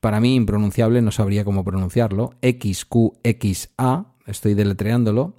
[0.00, 2.30] Para mí impronunciable, no sabría cómo pronunciarlo.
[2.40, 5.34] XQXA, estoy deletreándolo.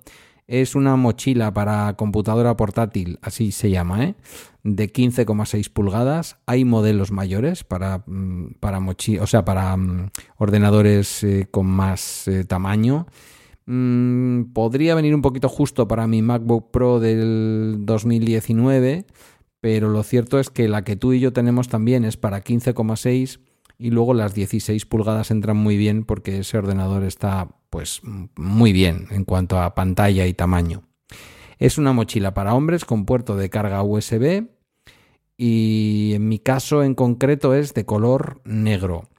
[0.54, 4.16] Es una mochila para computadora portátil, así se llama, ¿eh?
[4.62, 6.38] de 15,6 pulgadas.
[6.46, 12.46] Hay modelos mayores para, mm, para, o sea, para mm, ordenadores eh, con más eh,
[12.46, 13.08] tamaño.
[13.66, 19.08] Mm, podría venir un poquito justo para mi MacBook Pro del 2019,
[19.60, 23.40] pero lo cierto es que la que tú y yo tenemos también es para 15,6
[23.84, 28.00] y luego las 16 pulgadas entran muy bien porque ese ordenador está pues
[28.38, 30.84] muy bien en cuanto a pantalla y tamaño.
[31.60, 34.46] Es una mochila para hombres con puerto de carga USB
[35.36, 39.10] y en mi caso en concreto es de color negro.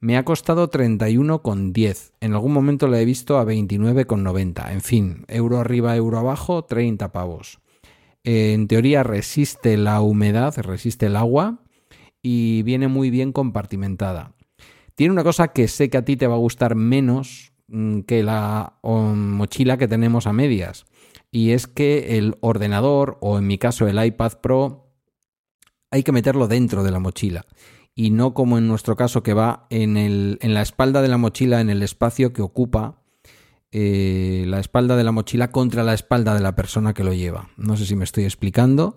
[0.00, 2.12] Me ha costado 31,10.
[2.22, 4.72] En algún momento la he visto a 29,90.
[4.72, 7.58] En fin, euro arriba, euro abajo, 30 pavos.
[8.22, 11.63] En teoría resiste la humedad, resiste el agua
[12.24, 14.32] y viene muy bien compartimentada.
[14.94, 18.22] Tiene una cosa que sé que a ti te va a gustar menos mm, que
[18.22, 20.86] la mochila que tenemos a medias.
[21.30, 24.90] Y es que el ordenador, o en mi caso el iPad Pro,
[25.90, 27.44] hay que meterlo dentro de la mochila.
[27.94, 31.18] Y no como en nuestro caso que va en, el, en la espalda de la
[31.18, 33.02] mochila, en el espacio que ocupa
[33.70, 37.50] eh, la espalda de la mochila contra la espalda de la persona que lo lleva.
[37.58, 38.96] No sé si me estoy explicando.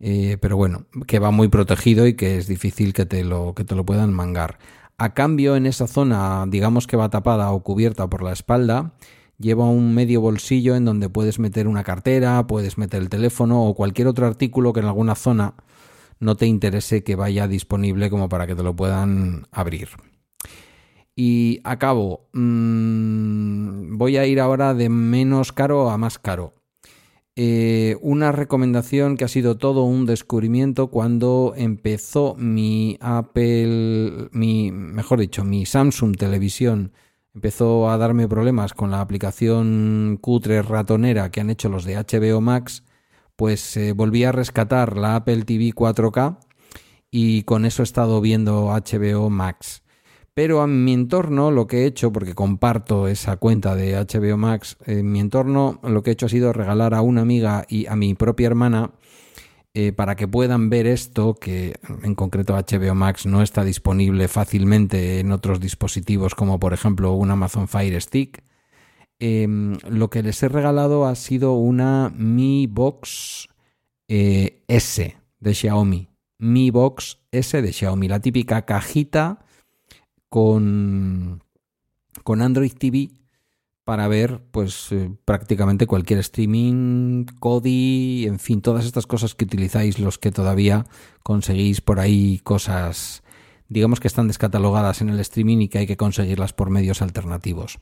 [0.00, 3.64] Eh, pero bueno, que va muy protegido y que es difícil que te, lo, que
[3.64, 4.58] te lo puedan mangar.
[4.98, 8.92] A cambio, en esa zona, digamos que va tapada o cubierta por la espalda,
[9.38, 13.74] lleva un medio bolsillo en donde puedes meter una cartera, puedes meter el teléfono o
[13.74, 15.54] cualquier otro artículo que en alguna zona
[16.18, 19.88] no te interese que vaya disponible como para que te lo puedan abrir.
[21.16, 26.54] Y acabo, mm, voy a ir ahora de menos caro a más caro.
[27.36, 35.20] Eh, una recomendación que ha sido todo un descubrimiento cuando empezó mi Apple, mi, mejor
[35.20, 36.92] dicho, mi Samsung Televisión
[37.34, 42.40] empezó a darme problemas con la aplicación cutre ratonera que han hecho los de HBO
[42.40, 42.84] Max,
[43.36, 46.38] pues eh, volví a rescatar la Apple TV 4K
[47.10, 49.82] y con eso he estado viendo HBO Max.
[50.34, 54.76] Pero en mi entorno lo que he hecho, porque comparto esa cuenta de HBO Max,
[54.86, 57.96] en mi entorno lo que he hecho ha sido regalar a una amiga y a
[57.96, 58.92] mi propia hermana
[59.72, 65.20] eh, para que puedan ver esto, que en concreto HBO Max no está disponible fácilmente
[65.20, 68.42] en otros dispositivos como por ejemplo un Amazon Fire Stick.
[69.20, 73.48] Em, lo que les he regalado ha sido una Mi Box
[74.08, 76.08] eh, S de Xiaomi.
[76.38, 79.44] Mi Box S de Xiaomi, la típica cajita
[80.30, 81.42] con,
[82.24, 83.10] con Android TV
[83.84, 89.98] para ver pues eh, prácticamente cualquier streaming, Kodi, en fin, todas estas cosas que utilizáis
[89.98, 90.86] los que todavía
[91.22, 93.22] conseguís por ahí cosas
[93.70, 97.78] digamos que están descatalogadas en el streaming y que hay que conseguirlas por medios alternativos.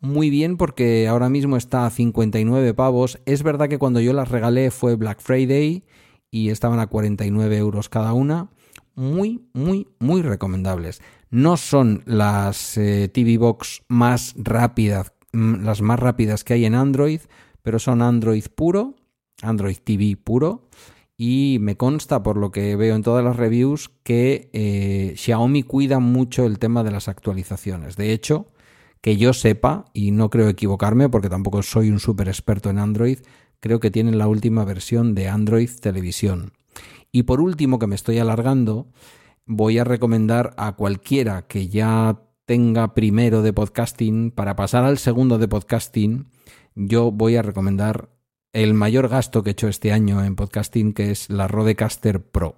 [0.00, 3.20] Muy bien porque ahora mismo está a 59 pavos.
[3.26, 5.84] Es verdad que cuando yo las regalé fue Black Friday
[6.30, 8.48] y estaban a 49 euros cada una.
[8.94, 11.00] Muy, muy, muy recomendables.
[11.30, 16.74] No son las eh, TV Box más rápidas, mm, las más rápidas que hay en
[16.74, 17.20] Android,
[17.62, 18.94] pero son Android puro,
[19.42, 20.68] Android TV puro.
[21.20, 25.98] Y me consta, por lo que veo en todas las reviews, que eh, Xiaomi cuida
[25.98, 27.96] mucho el tema de las actualizaciones.
[27.96, 28.52] De hecho,
[29.00, 33.18] que yo sepa, y no creo equivocarme porque tampoco soy un súper experto en Android,
[33.60, 36.52] creo que tienen la última versión de Android Televisión.
[37.10, 38.86] Y por último, que me estoy alargando,
[39.48, 45.38] voy a recomendar a cualquiera que ya tenga primero de podcasting, para pasar al segundo
[45.38, 46.28] de podcasting,
[46.74, 48.10] yo voy a recomendar
[48.52, 52.56] el mayor gasto que he hecho este año en podcasting, que es la Rodecaster Pro.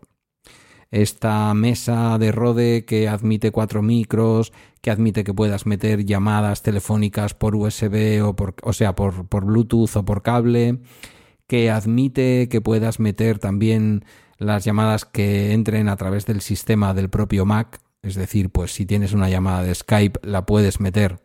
[0.90, 7.34] Esta mesa de Rode que admite cuatro micros, que admite que puedas meter llamadas telefónicas
[7.34, 10.80] por USB o por, o sea, por, por Bluetooth o por cable,
[11.46, 14.04] que admite que puedas meter también
[14.40, 18.86] las llamadas que entren a través del sistema del propio Mac, es decir, pues si
[18.86, 21.20] tienes una llamada de Skype la puedes meter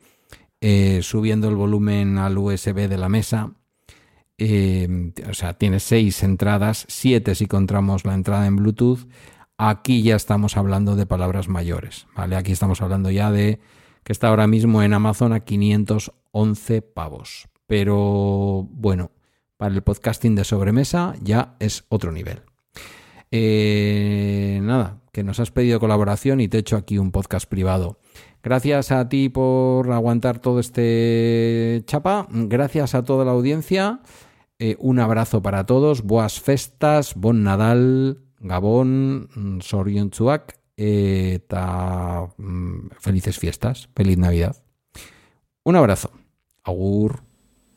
[0.60, 3.54] eh, subiendo el volumen al USB de la mesa.
[4.38, 9.08] Eh, o sea, tienes seis entradas, siete si encontramos la entrada en Bluetooth.
[9.58, 12.36] Aquí ya estamos hablando de palabras mayores, ¿vale?
[12.36, 13.62] Aquí estamos hablando ya de
[14.04, 17.48] que está ahora mismo en Amazon a 511 pavos.
[17.66, 19.12] Pero bueno,
[19.56, 22.42] para el podcasting de sobremesa ya es otro nivel.
[23.38, 28.00] Eh, nada, que nos has pedido colaboración y te he hecho aquí un podcast privado.
[28.42, 32.28] Gracias a ti por aguantar todo este chapa.
[32.30, 34.00] Gracias a toda la audiencia.
[34.58, 36.04] Eh, un abrazo para todos.
[36.04, 43.90] Boas festas, bon Nadal, Gabón, Soriontzuak eh, eta mm, felices fiestas.
[43.94, 44.56] Feliz Navidad.
[45.66, 46.12] Un abrazo.
[46.64, 47.25] Agur.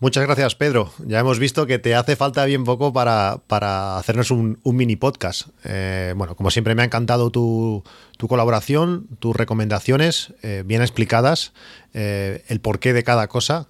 [0.00, 0.92] Muchas gracias, Pedro.
[1.04, 5.48] Ya hemos visto que te hace falta bien poco para, hacernos un, mini podcast.
[5.64, 7.82] Eh, bueno, como siempre me ha encantado tu,
[8.28, 11.52] colaboración, tus recomendaciones eh, bien explicadas,
[11.94, 13.66] eh, el porqué de cada cosa,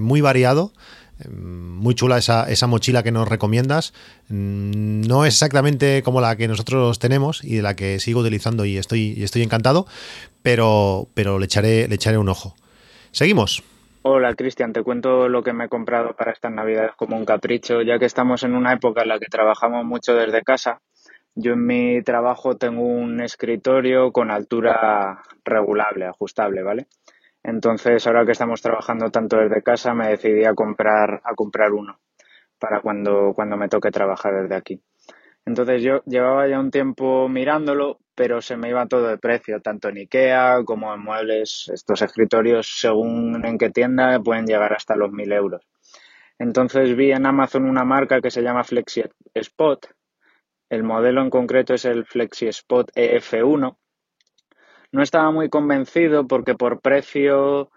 [0.00, 0.72] muy variado.
[1.30, 3.94] Muy chula esa, esa, mochila que nos recomiendas.
[4.28, 8.64] Mm, no es exactamente como la que nosotros tenemos y de la que sigo utilizando
[8.64, 9.86] y estoy, y estoy encantado,
[10.42, 12.56] pero, pero le, echaré, le echaré un ojo.
[13.12, 13.62] Seguimos.
[14.06, 17.80] Hola Cristian, te cuento lo que me he comprado para estas navidades como un capricho,
[17.80, 20.82] ya que estamos en una época en la que trabajamos mucho desde casa.
[21.34, 26.86] Yo en mi trabajo tengo un escritorio con altura regulable, ajustable, ¿vale?
[27.42, 31.98] Entonces, ahora que estamos trabajando tanto desde casa, me decidí a comprar, a comprar uno
[32.58, 34.82] para cuando, cuando me toque trabajar desde aquí.
[35.46, 39.88] Entonces yo llevaba ya un tiempo mirándolo, pero se me iba todo de precio, tanto
[39.88, 41.70] en Ikea como en muebles.
[41.72, 45.62] Estos escritorios, según en qué tienda, pueden llegar hasta los mil euros.
[46.38, 49.04] Entonces vi en Amazon una marca que se llama Flexi
[49.34, 49.86] Spot.
[50.68, 53.76] El modelo en concreto es el Flexi Spot EF1.
[54.92, 57.70] No estaba muy convencido porque por precio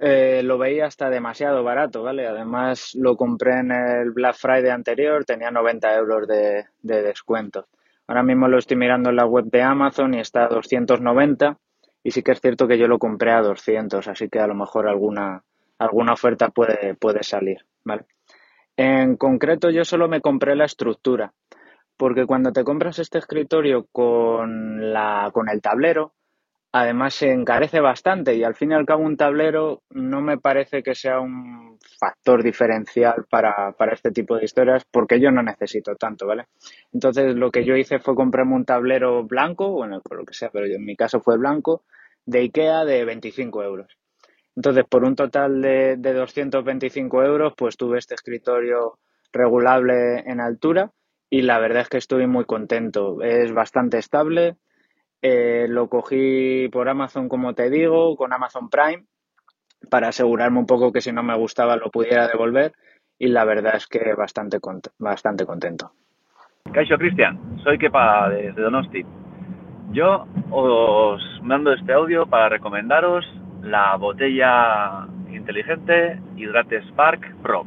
[0.00, 2.26] eh, lo veía hasta demasiado barato, ¿vale?
[2.26, 7.66] Además lo compré en el Black Friday anterior, tenía 90 euros de, descuento.
[8.08, 11.58] Ahora mismo lo estoy mirando en la web de Amazon y está a 290
[12.02, 14.54] y sí que es cierto que yo lo compré a 200, así que a lo
[14.54, 15.44] mejor alguna,
[15.78, 18.06] alguna oferta puede, puede salir, ¿vale?
[18.76, 21.34] En concreto yo solo me compré la estructura,
[21.98, 26.14] porque cuando te compras este escritorio con, la, con el tablero,
[26.72, 30.82] Además se encarece bastante y al fin y al cabo un tablero no me parece
[30.82, 35.96] que sea un factor diferencial para, para este tipo de historias porque yo no necesito
[35.96, 36.44] tanto, ¿vale?
[36.92, 40.50] Entonces lo que yo hice fue comprarme un tablero blanco, bueno, por lo que sea,
[40.50, 41.84] pero en mi caso fue blanco,
[42.26, 43.96] de Ikea de 25 euros.
[44.54, 48.98] Entonces por un total de, de 225 euros pues tuve este escritorio
[49.32, 50.92] regulable en altura
[51.30, 53.22] y la verdad es que estoy muy contento.
[53.22, 54.56] Es bastante estable
[55.22, 59.04] Eh, lo cogí por Amazon, como te digo, con Amazon Prime,
[59.90, 62.72] para asegurarme un poco que si no me gustaba lo pudiera devolver
[63.18, 64.58] y la verdad es que bastante,
[64.98, 65.92] bastante contento.
[66.72, 69.04] Caixo Cristian, soy Kepa desde Donosti.
[69.90, 73.24] Yo os mando este audio para recomendaros
[73.62, 77.66] la botella inteligente Hydrate Spark Pro.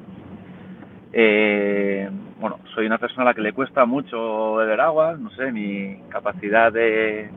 [1.11, 2.09] Eh,
[2.41, 5.95] bueno, soy una persona a la que le cuesta mucho beber agua, no sé, mi
[6.09, 7.29] capacidad de,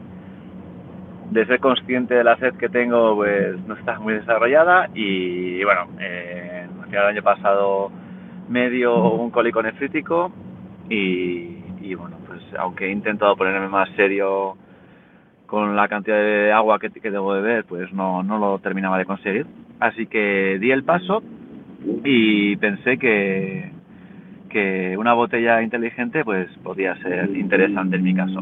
[1.30, 5.88] de ser consciente de la sed que tengo pues no está muy desarrollada y bueno,
[6.00, 7.90] eh, al final del año pasado
[8.48, 10.32] medio un cólico nefrítico
[10.88, 14.56] y, y, bueno, pues aunque he intentado ponerme más serio
[15.46, 19.04] con la cantidad de agua que, que debo beber, pues no, no lo terminaba de
[19.04, 19.46] conseguir.
[19.80, 21.22] Así que di el paso
[22.04, 23.70] y pensé que,
[24.54, 28.38] que una botella inteligente pues podía ser interesante en mi caso.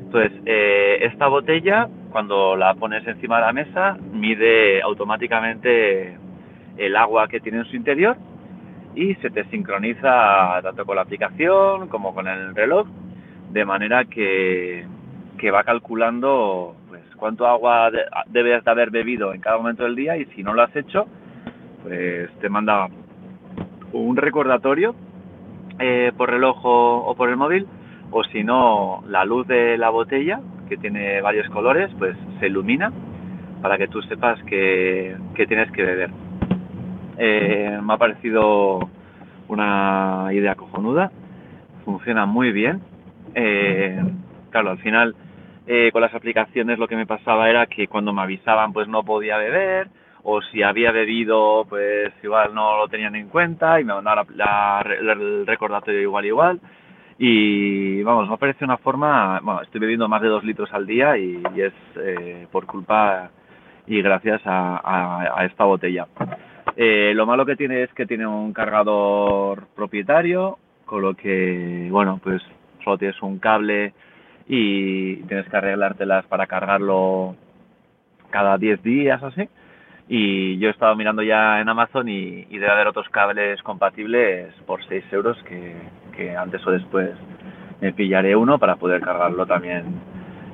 [0.00, 6.16] Entonces, eh, esta botella, cuando la pones encima de la mesa, mide automáticamente
[6.78, 8.16] el agua que tiene en su interior
[8.94, 12.88] y se te sincroniza tanto con la aplicación como con el reloj,
[13.50, 14.86] de manera que,
[15.36, 17.90] que va calculando pues cuánto agua
[18.28, 21.06] debes de haber bebido en cada momento del día y si no lo has hecho,
[21.82, 22.88] pues te manda
[23.92, 24.94] un recordatorio
[25.84, 27.66] eh, por reloj o, por el móvil
[28.12, 32.92] o si no la luz de la botella que tiene varios colores pues se ilumina
[33.60, 35.16] para que tú sepas que,
[35.48, 36.10] tienes que beber.
[37.18, 38.88] Eh, me ha parecido
[39.48, 41.10] una idea cojonuda,
[41.84, 42.80] funciona muy bien.
[43.34, 44.00] Eh,
[44.50, 45.16] claro, al final
[45.92, 49.36] con las aplicaciones lo que me pasaba era que cuando me avisaban pues no podía
[49.36, 49.88] beber
[50.24, 54.26] o si había bebido pues igual no lo tenían en cuenta y me mandaban
[54.90, 56.60] el recordatorio igual igual
[57.18, 61.16] y vamos, me parece una forma, bueno, estoy bebiendo más de dos litros al día
[61.16, 63.30] y, es por culpa
[63.86, 66.08] y gracias a esta botella.
[66.76, 72.20] Eh, lo malo que tiene es que tiene un cargador propietario, con lo que, bueno,
[72.22, 72.42] pues
[72.82, 73.92] solo tienes un cable
[74.48, 77.36] y tienes que arreglártelas para cargarlo
[78.30, 79.48] cada 10 días así.
[80.14, 84.86] Y yo he estado mirando ya en Amazon y, debe haber otros cables compatibles por
[84.86, 87.12] 6 euros que, antes o después
[87.80, 89.86] me pillaré uno para poder cargarlo también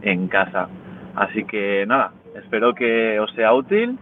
[0.02, 0.68] en casa.
[1.16, 3.98] Así que nada, espero que os sea útil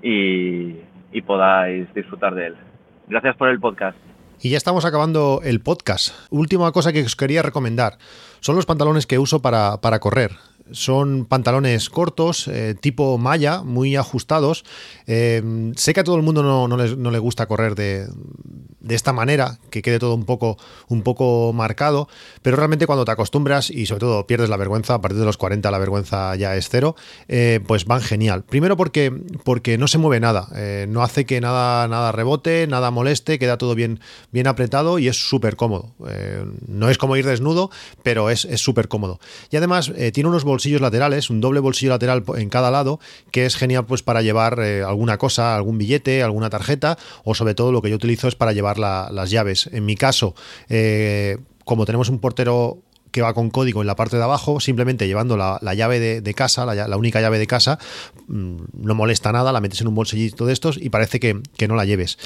[0.00, 0.76] y,
[1.12, 2.56] y podáis disfrutar de él.
[3.06, 3.98] Gracias por el podcast.
[4.40, 6.14] Y ya estamos acabando el podcast.
[6.30, 7.98] Última cosa que os quería recomendar.
[8.40, 10.30] Son los pantalones que uso para correr.
[10.72, 14.64] Son pantalones cortos, eh, tipo malla, muy ajustados.
[15.06, 18.06] Eh, sé que a todo el mundo no, no, le gusta correr de,
[18.80, 20.56] de, esta manera, que quede todo un poco,
[20.88, 22.08] un poco marcado,
[22.42, 25.36] pero realmente cuando te acostumbras y sobre todo pierdes la vergüenza, a partir de los
[25.36, 26.96] 40 la vergüenza ya es cero,
[27.28, 28.44] eh, pues van genial.
[28.44, 29.12] Primero porque,
[29.44, 30.48] porque no se mueve nada,
[30.88, 34.00] no hace que nada, nada rebote, nada moleste, queda todo bien,
[34.30, 35.94] bien apretado y es súper cómodo.
[36.66, 37.70] no es como ir desnudo,
[38.02, 39.18] pero es súper cómodo.
[39.50, 43.00] Y además tiene unos bolsillos bolsillos laterales, un doble bolsillo lateral en cada lado,
[43.30, 47.54] que es genial pues para llevar eh, alguna cosa, algún billete, alguna tarjeta, o sobre
[47.54, 49.70] todo lo que yo utilizo es para llevar las llaves.
[49.72, 50.34] En mi caso,
[50.68, 55.06] eh, como tenemos un portero que va con código en la parte de abajo, simplemente
[55.06, 57.78] llevando la, llave de, casa, la, única llave de casa,
[58.28, 61.76] mm, no molesta nada, la metes en un bolsillito de estos y parece que, no
[61.76, 62.18] la lleves.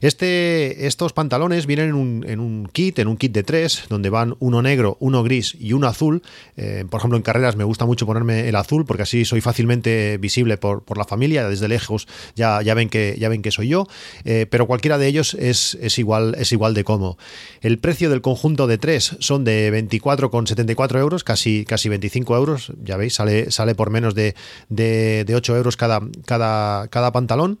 [0.00, 1.88] Este, estos pantalones vienen
[2.26, 5.72] en un, kit, en un kit de tres, donde van uno negro, uno gris y
[5.72, 6.22] uno azul.
[6.56, 10.18] Eh, por ejemplo, en carreras me gusta mucho ponerme el azul porque así soy fácilmente
[10.18, 13.86] visible por, la familia, desde lejos ya, ya, ven, que, ya ven que soy yo,
[14.24, 17.16] eh, pero cualquiera de ellos es, es, igual, es igual de cómodo.
[17.62, 22.34] El precio del conjunto de tres son de 24 con 74 euros, casi, casi 25
[22.36, 24.34] euros, ya veis, sale, sale por menos de,
[24.68, 27.60] de, 8 euros cada, cada, cada pantalón.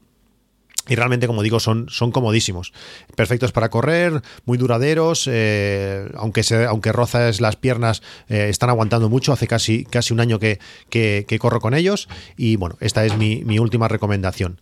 [0.88, 2.72] Y realmente, como digo, son, son comodísimos.
[3.14, 9.08] Perfectos para correr, muy duraderos, eh, aunque, se, aunque rozas las piernas, eh, están aguantando
[9.08, 9.32] mucho.
[9.32, 10.58] Hace casi, casi un año que,
[10.90, 12.08] que, corro con ellos.
[12.36, 14.58] Y bueno, esta es mi, mi última recomendación.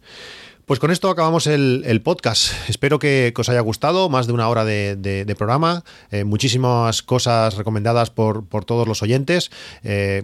[0.70, 2.52] Pues con esto acabamos el, podcast.
[2.68, 8.10] Espero que, os haya gustado, más de una hora de, programa, eh, muchísimas cosas recomendadas
[8.10, 9.50] por, por todos los oyentes.
[9.82, 10.22] Eh,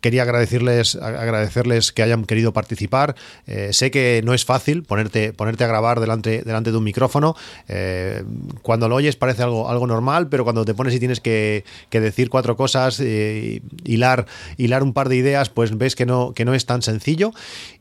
[0.00, 3.16] quería agradecerles, agradecerles que hayan querido participar.
[3.46, 7.36] Eh, sé que no es fácil ponerte, ponerte a grabar delante, delante de un micrófono.
[7.68, 8.22] Eh,
[8.62, 12.30] cuando lo oyes parece algo, algo normal, pero cuando te pones y tienes que, decir
[12.30, 14.26] cuatro cosas, eh, hilar,
[14.56, 17.32] hilar un par de ideas, pues ves que no, que no es tan sencillo.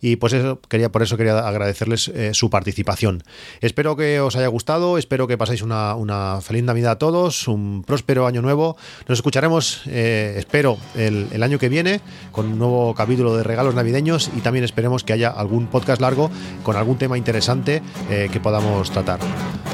[0.02, 3.24] Y pues eso quería, por eso quería agradecerles su participación.
[3.62, 7.84] Espero que os haya gustado, espero que paséis una, una feliz Navidad a todos, un
[7.84, 8.78] próspero año nuevo.
[9.08, 14.30] Nos escucharemos, espero, el, el año que viene con un nuevo capítulo de regalos navideños
[14.36, 16.30] y también esperemos que haya algún podcast largo
[16.64, 19.20] con algún tema interesante eh, que podamos tratar.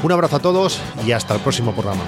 [0.02, 2.02] Un abrazo a todos y hasta el próximo programa.